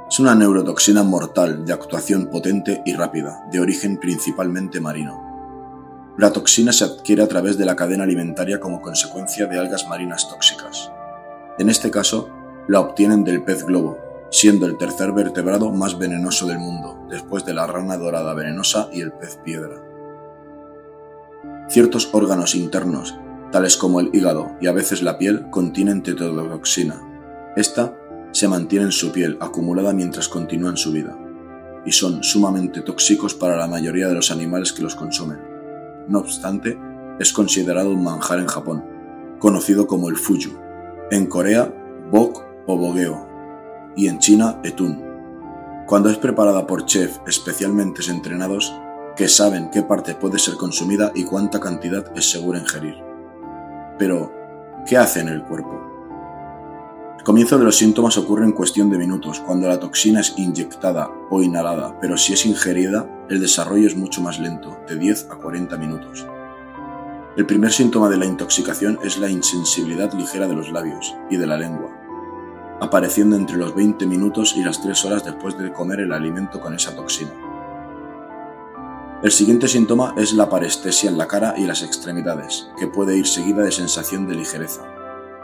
Es 0.09 0.19
una 0.19 0.35
neurotoxina 0.35 1.03
mortal 1.03 1.63
de 1.63 1.71
actuación 1.71 2.29
potente 2.29 2.81
y 2.85 2.93
rápida, 2.93 3.41
de 3.53 3.61
origen 3.61 3.97
principalmente 4.01 4.81
marino. 4.81 5.28
La 6.19 6.33
toxina 6.33 6.73
se 6.73 6.83
adquiere 6.83 7.23
a 7.23 7.29
través 7.29 7.57
de 7.57 7.63
la 7.63 7.77
cadena 7.77 8.03
alimentaria 8.03 8.59
como 8.59 8.81
consecuencia 8.81 9.45
de 9.45 9.57
algas 9.57 9.87
marinas 9.87 10.27
tóxicas. 10.27 10.91
En 11.57 11.69
este 11.69 11.89
caso, 11.89 12.29
la 12.67 12.81
obtienen 12.81 13.23
del 13.23 13.41
pez 13.41 13.63
globo, 13.63 13.97
siendo 14.29 14.65
el 14.65 14.77
tercer 14.77 15.13
vertebrado 15.13 15.71
más 15.71 15.97
venenoso 15.97 16.45
del 16.45 16.59
mundo, 16.59 17.07
después 17.09 17.45
de 17.45 17.53
la 17.53 17.67
rana 17.67 17.95
dorada 17.95 18.33
venenosa 18.33 18.89
y 18.91 18.99
el 18.99 19.13
pez 19.13 19.39
piedra. 19.45 19.81
Ciertos 21.69 22.09
órganos 22.11 22.53
internos 22.53 23.15
tales 23.53 23.77
como 23.77 24.01
el 24.01 24.09
hígado 24.13 24.51
y 24.59 24.67
a 24.67 24.73
veces 24.73 25.01
la 25.01 25.17
piel, 25.17 25.49
contienen 25.49 26.03
tetrodotoxina. 26.03 27.01
Esta 27.55 27.95
se 28.33 28.49
mantiene 28.49 28.87
en 28.87 28.91
su 28.91 29.13
piel 29.13 29.37
acumulada 29.39 29.93
mientras 29.93 30.27
continúan 30.27 30.75
su 30.75 30.91
vida. 30.91 31.17
y 31.85 31.93
son 31.93 32.21
sumamente 32.25 32.81
tóxicos 32.81 33.33
para 33.33 33.55
la 33.55 33.65
mayoría 33.65 34.09
de 34.09 34.13
los 34.13 34.31
animales 34.31 34.73
que 34.73 34.83
los 34.83 34.95
consumen. 34.95 35.48
No 36.07 36.19
obstante, 36.19 36.77
es 37.19 37.33
considerado 37.33 37.91
un 37.91 38.03
manjar 38.03 38.39
en 38.39 38.47
Japón, 38.47 38.83
conocido 39.39 39.87
como 39.87 40.09
el 40.09 40.17
fuyu, 40.17 40.51
en 41.11 41.25
Corea, 41.27 41.73
bok 42.11 42.43
o 42.65 42.77
bogueo, 42.77 43.27
y 43.95 44.07
en 44.07 44.19
China, 44.19 44.59
etun. 44.63 45.03
Cuando 45.87 46.09
es 46.09 46.17
preparada 46.17 46.67
por 46.67 46.85
chefs 46.85 47.19
especialmente 47.27 48.01
entrenados 48.09 48.73
que 49.15 49.27
saben 49.27 49.69
qué 49.71 49.81
parte 49.81 50.15
puede 50.15 50.39
ser 50.39 50.55
consumida 50.55 51.11
y 51.13 51.25
cuánta 51.25 51.59
cantidad 51.59 52.05
es 52.15 52.29
segura 52.29 52.59
ingerir. 52.59 52.95
Pero, 53.97 54.31
¿qué 54.85 54.97
hace 54.97 55.19
en 55.19 55.27
el 55.27 55.43
cuerpo? 55.43 55.88
El 57.29 57.33
comienzo 57.33 57.59
de 57.59 57.65
los 57.65 57.77
síntomas 57.77 58.17
ocurre 58.17 58.43
en 58.43 58.53
cuestión 58.53 58.89
de 58.89 58.97
minutos, 58.97 59.39
cuando 59.39 59.67
la 59.67 59.79
toxina 59.79 60.21
es 60.21 60.33
inyectada 60.35 61.11
o 61.29 61.43
inhalada, 61.43 61.95
pero 62.01 62.17
si 62.17 62.33
es 62.33 62.43
ingerida, 62.47 63.07
el 63.29 63.39
desarrollo 63.39 63.85
es 63.85 63.95
mucho 63.95 64.19
más 64.19 64.39
lento, 64.39 64.79
de 64.87 64.95
10 64.95 65.27
a 65.29 65.35
40 65.35 65.77
minutos. 65.77 66.25
El 67.37 67.45
primer 67.45 67.71
síntoma 67.71 68.09
de 68.09 68.17
la 68.17 68.25
intoxicación 68.25 68.97
es 69.03 69.19
la 69.19 69.29
insensibilidad 69.29 70.11
ligera 70.13 70.47
de 70.47 70.55
los 70.55 70.71
labios 70.71 71.15
y 71.29 71.37
de 71.37 71.45
la 71.45 71.55
lengua, 71.55 71.91
apareciendo 72.81 73.35
entre 73.35 73.57
los 73.57 73.75
20 73.75 74.07
minutos 74.07 74.55
y 74.57 74.63
las 74.63 74.81
3 74.81 75.05
horas 75.05 75.23
después 75.23 75.55
de 75.55 75.71
comer 75.71 75.99
el 75.99 76.13
alimento 76.13 76.59
con 76.59 76.73
esa 76.73 76.95
toxina. 76.95 77.29
El 79.21 79.29
siguiente 79.29 79.67
síntoma 79.67 80.15
es 80.17 80.33
la 80.33 80.49
parestesia 80.49 81.11
en 81.11 81.19
la 81.19 81.27
cara 81.27 81.53
y 81.55 81.67
las 81.67 81.83
extremidades, 81.83 82.71
que 82.79 82.87
puede 82.87 83.15
ir 83.15 83.27
seguida 83.27 83.61
de 83.61 83.71
sensación 83.71 84.27
de 84.27 84.33
ligereza. 84.33 84.98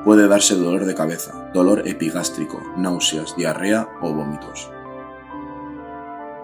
Puede 0.06 0.28
darse 0.28 0.56
dolor 0.56 0.86
de 0.86 0.93
cabeza, 0.93 1.49
dolor 1.51 1.88
epigástrico, 1.88 2.62
náuseas, 2.78 3.36
diarrea 3.36 3.89
o 4.03 4.14
vómitos. 4.14 4.70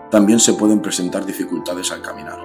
También 0.10 0.40
se 0.40 0.56
pueden 0.56 0.82
presentar 0.82 1.28
dificultades 1.28 1.92
al 1.92 2.02
caminar. 2.02 2.40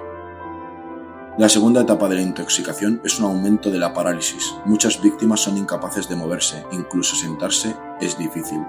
La 1.39 1.49
segunda 1.49 1.81
etapa 1.81 2.07
de 2.07 2.15
la 2.15 2.21
intoxicación 2.21 3.01
es 3.03 3.17
un 3.17 3.25
aumento 3.25 3.71
de 3.71 3.79
la 3.79 3.95
parálisis. 3.95 4.53
Muchas 4.65 5.01
víctimas 5.01 5.39
son 5.39 5.57
incapaces 5.57 6.07
de 6.07 6.15
moverse, 6.15 6.63
incluso 6.71 7.15
sentarse 7.15 7.75
es 7.99 8.15
difícil. 8.19 8.59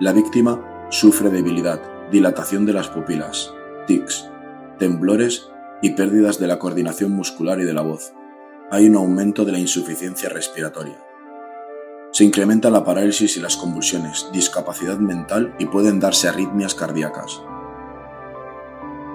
La 0.00 0.12
víctima 0.12 0.88
sufre 0.90 1.30
debilidad, 1.30 1.80
dilatación 2.10 2.66
de 2.66 2.72
las 2.72 2.88
pupilas, 2.88 3.54
tics, 3.86 4.28
temblores 4.80 5.50
y 5.82 5.90
pérdidas 5.90 6.40
de 6.40 6.48
la 6.48 6.58
coordinación 6.58 7.12
muscular 7.12 7.60
y 7.60 7.64
de 7.64 7.74
la 7.74 7.82
voz. 7.82 8.12
Hay 8.72 8.88
un 8.88 8.96
aumento 8.96 9.44
de 9.44 9.52
la 9.52 9.60
insuficiencia 9.60 10.28
respiratoria. 10.28 10.98
Se 12.14 12.22
incrementa 12.22 12.70
la 12.70 12.84
parálisis 12.84 13.36
y 13.36 13.40
las 13.40 13.56
convulsiones, 13.56 14.28
discapacidad 14.32 14.98
mental 14.98 15.52
y 15.58 15.66
pueden 15.66 15.98
darse 15.98 16.28
arritmias 16.28 16.72
cardíacas. 16.72 17.42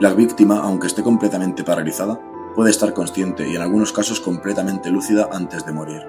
La 0.02 0.14
víctima, 0.14 0.60
aunque 0.60 0.88
esté 0.88 1.02
completamente 1.02 1.64
paralizada, 1.64 2.20
puede 2.56 2.72
estar 2.72 2.94
consciente 2.94 3.48
y 3.48 3.56
en 3.56 3.62
algunos 3.62 3.94
casos 3.94 4.20
completamente 4.20 4.92
lúcida 4.92 5.30
antes 5.32 5.66
de 5.66 5.72
morir. 5.72 6.06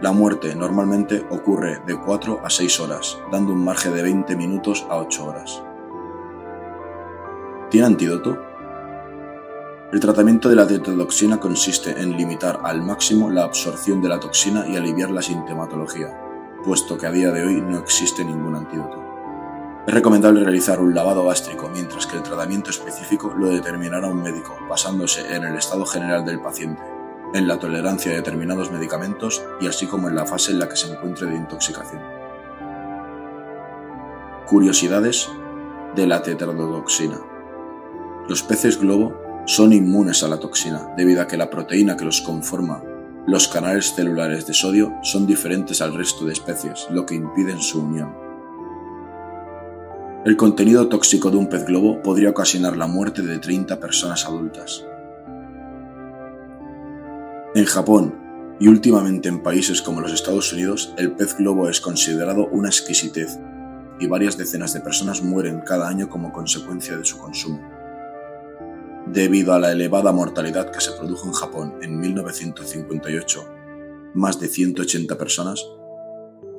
La 0.00 0.12
muerte 0.12 0.54
normalmente 0.54 1.26
ocurre 1.28 1.82
de 1.86 2.00
4 2.00 2.40
a 2.42 2.48
6 2.48 2.80
horas, 2.80 3.18
dando 3.30 3.52
un 3.52 3.62
margen 3.62 3.94
de 3.94 4.02
20 4.02 4.34
minutos 4.34 4.86
a 4.88 4.96
8 4.96 5.26
horas. 5.26 5.62
¿Tiene 7.68 7.88
antídoto? 7.88 8.51
El 9.92 10.00
tratamiento 10.00 10.48
de 10.48 10.56
la 10.56 10.66
tetrodotoxina 10.66 11.38
consiste 11.38 11.90
en 12.00 12.16
limitar 12.16 12.60
al 12.64 12.80
máximo 12.80 13.28
la 13.28 13.44
absorción 13.44 14.00
de 14.00 14.08
la 14.08 14.18
toxina 14.18 14.66
y 14.66 14.74
aliviar 14.74 15.10
la 15.10 15.20
sintomatología, 15.20 16.18
puesto 16.64 16.96
que 16.96 17.06
a 17.06 17.10
día 17.10 17.30
de 17.30 17.44
hoy 17.44 17.60
no 17.60 17.76
existe 17.76 18.24
ningún 18.24 18.56
antídoto. 18.56 18.96
Es 19.86 19.92
recomendable 19.92 20.44
realizar 20.44 20.80
un 20.80 20.94
lavado 20.94 21.26
gástrico, 21.26 21.68
mientras 21.68 22.06
que 22.06 22.16
el 22.16 22.22
tratamiento 22.22 22.70
específico 22.70 23.34
lo 23.36 23.50
determinará 23.50 24.08
un 24.08 24.22
médico, 24.22 24.56
basándose 24.66 25.36
en 25.36 25.44
el 25.44 25.56
estado 25.56 25.84
general 25.84 26.24
del 26.24 26.40
paciente, 26.40 26.82
en 27.34 27.46
la 27.46 27.58
tolerancia 27.58 28.12
a 28.12 28.14
determinados 28.14 28.72
medicamentos 28.72 29.44
y 29.60 29.66
así 29.66 29.86
como 29.86 30.08
en 30.08 30.14
la 30.14 30.24
fase 30.24 30.52
en 30.52 30.60
la 30.60 30.70
que 30.70 30.76
se 30.76 30.90
encuentre 30.90 31.26
de 31.26 31.36
intoxicación. 31.36 32.00
Curiosidades 34.46 35.28
de 35.94 36.06
la 36.06 36.22
tetrodotoxina. 36.22 37.20
Los 38.26 38.42
peces 38.42 38.80
globo 38.80 39.21
son 39.44 39.72
inmunes 39.72 40.22
a 40.22 40.28
la 40.28 40.38
toxina 40.38 40.92
debido 40.96 41.22
a 41.22 41.26
que 41.26 41.36
la 41.36 41.50
proteína 41.50 41.96
que 41.96 42.04
los 42.04 42.20
conforma, 42.20 42.82
los 43.26 43.48
canales 43.48 43.94
celulares 43.94 44.46
de 44.46 44.54
sodio, 44.54 44.92
son 45.02 45.26
diferentes 45.26 45.80
al 45.80 45.94
resto 45.94 46.24
de 46.24 46.32
especies, 46.32 46.86
lo 46.90 47.06
que 47.06 47.14
impide 47.14 47.60
su 47.60 47.80
unión. 47.80 48.14
El 50.24 50.36
contenido 50.36 50.88
tóxico 50.88 51.30
de 51.30 51.36
un 51.36 51.48
pez 51.48 51.66
globo 51.66 52.00
podría 52.00 52.30
ocasionar 52.30 52.76
la 52.76 52.86
muerte 52.86 53.22
de 53.22 53.38
30 53.38 53.80
personas 53.80 54.24
adultas. 54.24 54.84
En 57.54 57.64
Japón 57.64 58.14
y 58.60 58.68
últimamente 58.68 59.28
en 59.28 59.42
países 59.42 59.82
como 59.82 60.00
los 60.00 60.12
Estados 60.12 60.52
Unidos, 60.52 60.94
el 60.96 61.12
pez 61.12 61.36
globo 61.36 61.68
es 61.68 61.80
considerado 61.80 62.46
una 62.46 62.68
exquisitez 62.68 63.38
y 63.98 64.06
varias 64.06 64.38
decenas 64.38 64.72
de 64.72 64.80
personas 64.80 65.22
mueren 65.22 65.60
cada 65.60 65.88
año 65.88 66.08
como 66.08 66.32
consecuencia 66.32 66.96
de 66.96 67.04
su 67.04 67.18
consumo. 67.18 67.81
Debido 69.06 69.52
a 69.52 69.58
la 69.58 69.72
elevada 69.72 70.12
mortalidad 70.12 70.70
que 70.70 70.80
se 70.80 70.92
produjo 70.92 71.26
en 71.26 71.32
Japón 71.32 71.74
en 71.82 71.98
1958, 71.98 73.44
más 74.14 74.38
de 74.38 74.48
180 74.48 75.18
personas, 75.18 75.66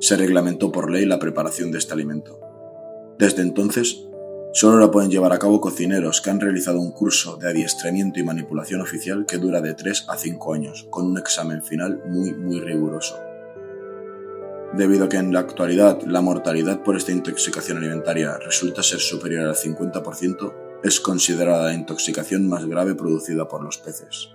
se 0.00 0.16
reglamentó 0.16 0.70
por 0.70 0.90
ley 0.90 1.06
la 1.06 1.18
preparación 1.18 1.70
de 1.72 1.78
este 1.78 1.94
alimento. 1.94 2.38
Desde 3.18 3.42
entonces, 3.42 4.04
solo 4.52 4.78
la 4.78 4.90
pueden 4.90 5.10
llevar 5.10 5.32
a 5.32 5.38
cabo 5.38 5.60
cocineros 5.60 6.20
que 6.20 6.30
han 6.30 6.40
realizado 6.40 6.78
un 6.80 6.92
curso 6.92 7.36
de 7.36 7.48
adiestramiento 7.48 8.20
y 8.20 8.24
manipulación 8.24 8.82
oficial 8.82 9.24
que 9.26 9.38
dura 9.38 9.62
de 9.62 9.74
3 9.74 10.06
a 10.08 10.16
5 10.16 10.52
años, 10.52 10.86
con 10.90 11.06
un 11.06 11.16
examen 11.16 11.62
final 11.62 12.02
muy 12.06 12.34
muy 12.34 12.60
riguroso. 12.60 13.16
Debido 14.74 15.04
a 15.04 15.08
que 15.08 15.16
en 15.16 15.32
la 15.32 15.40
actualidad 15.40 16.02
la 16.02 16.20
mortalidad 16.20 16.82
por 16.82 16.96
esta 16.96 17.12
intoxicación 17.12 17.78
alimentaria 17.78 18.36
resulta 18.38 18.82
ser 18.82 18.98
superior 18.98 19.46
al 19.46 19.54
50%, 19.54 20.63
es 20.84 21.00
considerada 21.00 21.64
la 21.64 21.74
intoxicación 21.74 22.46
más 22.46 22.66
grave 22.66 22.94
producida 22.94 23.48
por 23.48 23.64
los 23.64 23.78
peces. 23.78 24.28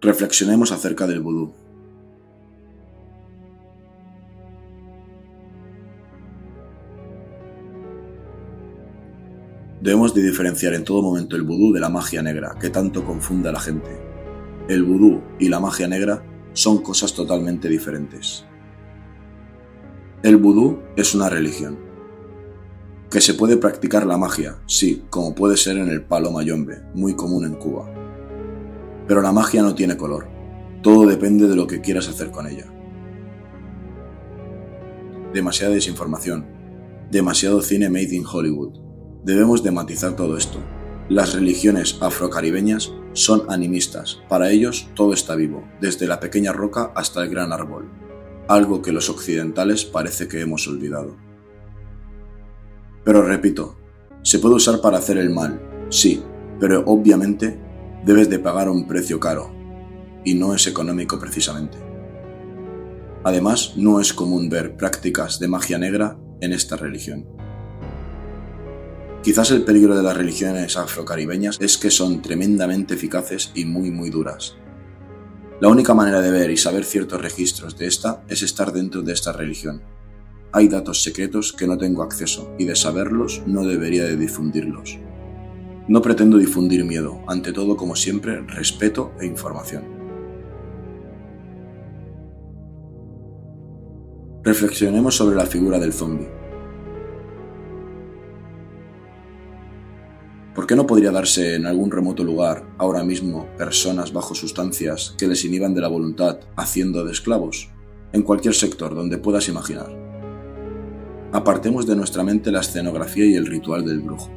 Reflexionemos 0.00 0.72
acerca 0.72 1.06
del 1.06 1.20
vudú. 1.20 1.54
Debemos 9.80 10.12
de 10.12 10.22
diferenciar 10.22 10.74
en 10.74 10.82
todo 10.82 11.00
momento 11.00 11.36
el 11.36 11.42
vudú 11.42 11.72
de 11.72 11.78
la 11.78 11.90
magia 11.90 12.20
negra, 12.20 12.56
que 12.60 12.70
tanto 12.70 13.04
confunde 13.04 13.48
a 13.48 13.52
la 13.52 13.60
gente. 13.60 13.90
El 14.68 14.82
vudú 14.82 15.22
y 15.38 15.50
la 15.50 15.60
magia 15.60 15.86
negra 15.86 16.24
son 16.52 16.78
cosas 16.82 17.14
totalmente 17.14 17.68
diferentes. 17.68 18.44
El 20.24 20.36
vudú 20.38 20.80
es 20.96 21.14
una 21.14 21.28
religión, 21.28 21.83
que 23.14 23.20
se 23.20 23.34
puede 23.34 23.56
practicar 23.56 24.04
la 24.06 24.18
magia, 24.18 24.58
sí, 24.66 25.04
como 25.08 25.36
puede 25.36 25.56
ser 25.56 25.76
en 25.76 25.88
el 25.88 26.02
palo 26.02 26.32
mayombe, 26.32 26.82
muy 26.94 27.14
común 27.14 27.44
en 27.44 27.54
Cuba. 27.54 27.88
Pero 29.06 29.22
la 29.22 29.30
magia 29.30 29.62
no 29.62 29.76
tiene 29.76 29.96
color, 29.96 30.26
todo 30.82 31.06
depende 31.06 31.46
de 31.46 31.54
lo 31.54 31.68
que 31.68 31.80
quieras 31.80 32.08
hacer 32.08 32.32
con 32.32 32.48
ella. 32.48 32.66
Demasiada 35.32 35.74
desinformación, 35.74 36.44
demasiado 37.08 37.62
cine 37.62 37.88
made 37.88 38.16
in 38.16 38.26
Hollywood. 38.26 38.80
Debemos 39.22 39.62
de 39.62 39.70
matizar 39.70 40.16
todo 40.16 40.36
esto. 40.36 40.58
Las 41.08 41.34
religiones 41.34 41.98
afrocaribeñas 42.00 42.92
son 43.12 43.44
animistas, 43.48 44.22
para 44.28 44.50
ellos 44.50 44.88
todo 44.96 45.12
está 45.12 45.36
vivo, 45.36 45.62
desde 45.80 46.08
la 46.08 46.18
pequeña 46.18 46.52
roca 46.52 46.90
hasta 46.96 47.22
el 47.22 47.30
gran 47.30 47.52
árbol, 47.52 47.92
algo 48.48 48.82
que 48.82 48.90
los 48.90 49.08
occidentales 49.08 49.84
parece 49.84 50.26
que 50.26 50.40
hemos 50.40 50.66
olvidado. 50.66 51.23
Pero 53.04 53.22
repito, 53.22 53.76
se 54.22 54.38
puede 54.38 54.54
usar 54.54 54.80
para 54.80 54.98
hacer 54.98 55.18
el 55.18 55.30
mal, 55.30 55.60
sí, 55.90 56.22
pero 56.58 56.82
obviamente 56.86 57.60
debes 58.04 58.30
de 58.30 58.38
pagar 58.38 58.68
un 58.68 58.86
precio 58.86 59.20
caro, 59.20 59.52
y 60.24 60.34
no 60.34 60.54
es 60.54 60.66
económico 60.66 61.18
precisamente. 61.18 61.78
Además, 63.22 63.74
no 63.76 64.00
es 64.00 64.12
común 64.12 64.48
ver 64.48 64.76
prácticas 64.76 65.38
de 65.38 65.48
magia 65.48 65.78
negra 65.78 66.18
en 66.40 66.52
esta 66.52 66.76
religión. 66.76 67.26
Quizás 69.22 69.50
el 69.50 69.64
peligro 69.64 69.96
de 69.96 70.02
las 70.02 70.16
religiones 70.16 70.76
afrocaribeñas 70.76 71.56
es 71.58 71.78
que 71.78 71.90
son 71.90 72.20
tremendamente 72.20 72.92
eficaces 72.92 73.52
y 73.54 73.64
muy 73.64 73.90
muy 73.90 74.10
duras. 74.10 74.56
La 75.60 75.68
única 75.68 75.94
manera 75.94 76.20
de 76.20 76.30
ver 76.30 76.50
y 76.50 76.58
saber 76.58 76.84
ciertos 76.84 77.22
registros 77.22 77.78
de 77.78 77.86
esta 77.86 78.22
es 78.28 78.42
estar 78.42 78.72
dentro 78.72 79.00
de 79.00 79.14
esta 79.14 79.32
religión, 79.32 79.82
hay 80.56 80.68
datos 80.68 81.02
secretos 81.02 81.52
que 81.52 81.66
no 81.66 81.76
tengo 81.76 82.04
acceso 82.04 82.54
y 82.60 82.64
de 82.64 82.76
saberlos 82.76 83.42
no 83.44 83.64
debería 83.66 84.04
de 84.04 84.16
difundirlos. 84.16 85.00
No 85.88 86.00
pretendo 86.00 86.38
difundir 86.38 86.84
miedo, 86.84 87.18
ante 87.26 87.52
todo 87.52 87.76
como 87.76 87.96
siempre, 87.96 88.40
respeto 88.42 89.10
e 89.20 89.26
información. 89.26 89.82
Reflexionemos 94.44 95.16
sobre 95.16 95.34
la 95.34 95.46
figura 95.46 95.80
del 95.80 95.92
zombie. 95.92 96.28
¿Por 100.54 100.68
qué 100.68 100.76
no 100.76 100.86
podría 100.86 101.10
darse 101.10 101.56
en 101.56 101.66
algún 101.66 101.90
remoto 101.90 102.22
lugar, 102.22 102.64
ahora 102.78 103.02
mismo, 103.02 103.48
personas 103.58 104.12
bajo 104.12 104.36
sustancias 104.36 105.16
que 105.18 105.26
les 105.26 105.44
inhiban 105.44 105.74
de 105.74 105.80
la 105.80 105.88
voluntad 105.88 106.38
haciendo 106.54 107.04
de 107.04 107.10
esclavos? 107.10 107.70
En 108.12 108.22
cualquier 108.22 108.54
sector 108.54 108.94
donde 108.94 109.18
puedas 109.18 109.48
imaginar. 109.48 110.03
Apartemos 111.34 111.84
de 111.84 111.96
nuestra 111.96 112.22
mente 112.22 112.52
la 112.52 112.60
escenografía 112.60 113.24
y 113.24 113.34
el 113.34 113.46
ritual 113.46 113.84
del 113.84 113.98
brujo. 113.98 114.30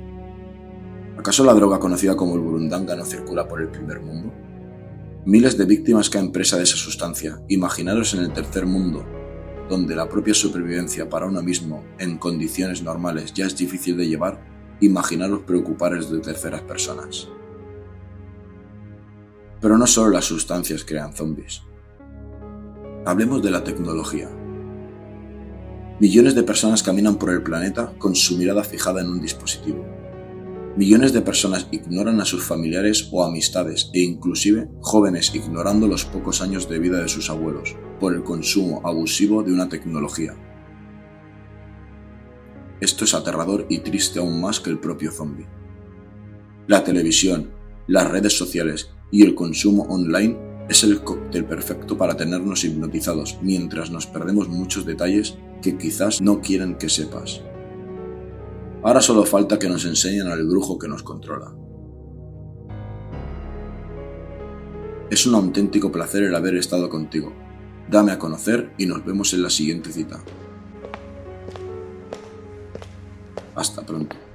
¿Acaso 1.16 1.44
la 1.46 1.54
droga 1.54 1.78
conocida 1.78 2.18
como 2.18 2.34
el 2.34 2.42
burundanga 2.42 2.96
no 2.96 3.06
circula 3.06 3.48
por 3.48 3.62
el 3.62 3.68
primer 3.68 4.00
mundo? 4.00 4.34
Miles 5.24 5.60
de 5.60 5.66
víctimas 5.66 6.10
caen 6.10 6.32
presa 6.32 6.58
de 6.58 6.64
esa 6.64 6.76
sustancia. 6.76 7.40
Imaginaros 7.50 8.16
en 8.16 8.22
el 8.22 8.34
tercer 8.34 8.66
mundo, 8.66 9.06
donde 9.70 9.96
la 9.96 10.10
propia 10.10 10.34
supervivencia 10.34 11.08
para 11.08 11.28
uno 11.28 11.44
mismo 11.44 11.84
en 12.00 12.18
condiciones 12.18 12.82
normales 12.82 13.32
ya 13.32 13.46
es 13.46 13.56
difícil 13.56 13.96
de 13.96 14.08
llevar 14.08 14.44
imaginaros 14.80 15.44
preocuparos 15.44 16.12
de 16.12 16.18
terceras 16.18 16.62
personas. 16.62 17.28
Pero 19.62 19.78
no 19.78 19.86
solo 19.86 20.10
las 20.10 20.26
sustancias 20.26 20.84
crean 20.84 21.14
zombies. 21.14 21.62
Hablemos 23.06 23.44
de 23.44 23.52
la 23.52 23.64
tecnología. 23.64 24.30
Millones 26.00 26.36
de 26.36 26.44
personas 26.44 26.84
caminan 26.84 27.18
por 27.18 27.32
el 27.32 27.44
planeta 27.44 27.94
con 27.98 28.16
su 28.16 28.38
mirada 28.38 28.64
fijada 28.64 29.02
en 29.02 29.10
un 29.10 29.22
dispositivo. 29.22 29.86
Millones 30.76 31.12
de 31.12 31.22
personas 31.22 31.68
ignoran 31.72 32.22
a 32.22 32.26
sus 32.26 32.44
familiares 32.44 33.10
o 33.12 33.24
amistades 33.24 33.90
e 33.94 34.02
inclusive 34.02 34.70
jóvenes 34.82 35.34
ignorando 35.34 35.88
los 35.88 36.06
pocos 36.06 36.42
años 36.42 36.70
de 36.70 36.78
vida 36.78 37.02
de 37.02 37.08
sus 37.08 37.32
abuelos 37.32 37.76
por 38.00 38.14
el 38.14 38.24
consumo 38.24 38.82
abusivo 38.84 39.42
de 39.42 39.54
una 39.54 39.70
tecnología 39.70 40.36
esto 42.80 43.06
es 43.06 43.16
aterrador 43.16 43.66
y 43.70 43.80
triste 43.80 44.20
aún 44.20 44.40
más 44.40 44.60
que 44.60 44.70
el 44.70 44.78
propio 44.78 45.12
zombie. 45.12 45.48
La 46.68 46.84
televisión, 46.84 47.52
las 47.88 48.10
redes 48.10 48.38
sociales 48.38 48.92
y 49.12 49.24
el 49.24 49.34
consumo 49.34 49.84
online 49.90 50.38
es 50.70 50.84
el 50.84 51.02
cóctel 51.02 51.46
perfecto 51.46 51.98
para 51.98 52.16
tenernos 52.16 52.64
hipnotizados 52.64 53.40
mientras 53.42 53.90
nos 53.90 54.06
perdemos 54.06 54.48
muchos 54.48 54.86
detalles 54.86 55.38
que 55.62 55.78
quizás 55.78 56.22
no 56.22 56.42
quieren 56.42 56.76
que 56.76 56.90
sepas. 56.90 57.42
Ahora 58.84 59.02
solo 59.02 59.26
falta 59.26 59.60
que 59.60 59.68
nos 59.68 59.86
enseñen 59.86 60.28
al 60.28 60.46
brujo 60.46 60.78
que 60.78 60.88
nos 60.88 61.04
controla. 61.04 61.54
Es 65.10 65.26
un 65.26 65.36
auténtico 65.36 65.92
placer 65.92 66.24
el 66.24 66.36
haber 66.36 66.56
estado 66.56 66.90
contigo. 66.90 67.34
Dame 67.90 68.12
a 68.12 68.20
conocer 68.20 68.74
y 68.78 68.86
nos 68.86 69.06
vemos 69.06 69.34
en 69.34 69.42
la 69.42 69.50
siguiente 69.50 69.92
cita. 69.92 70.20
Hasta 73.56 73.86
pronto. 73.86 74.27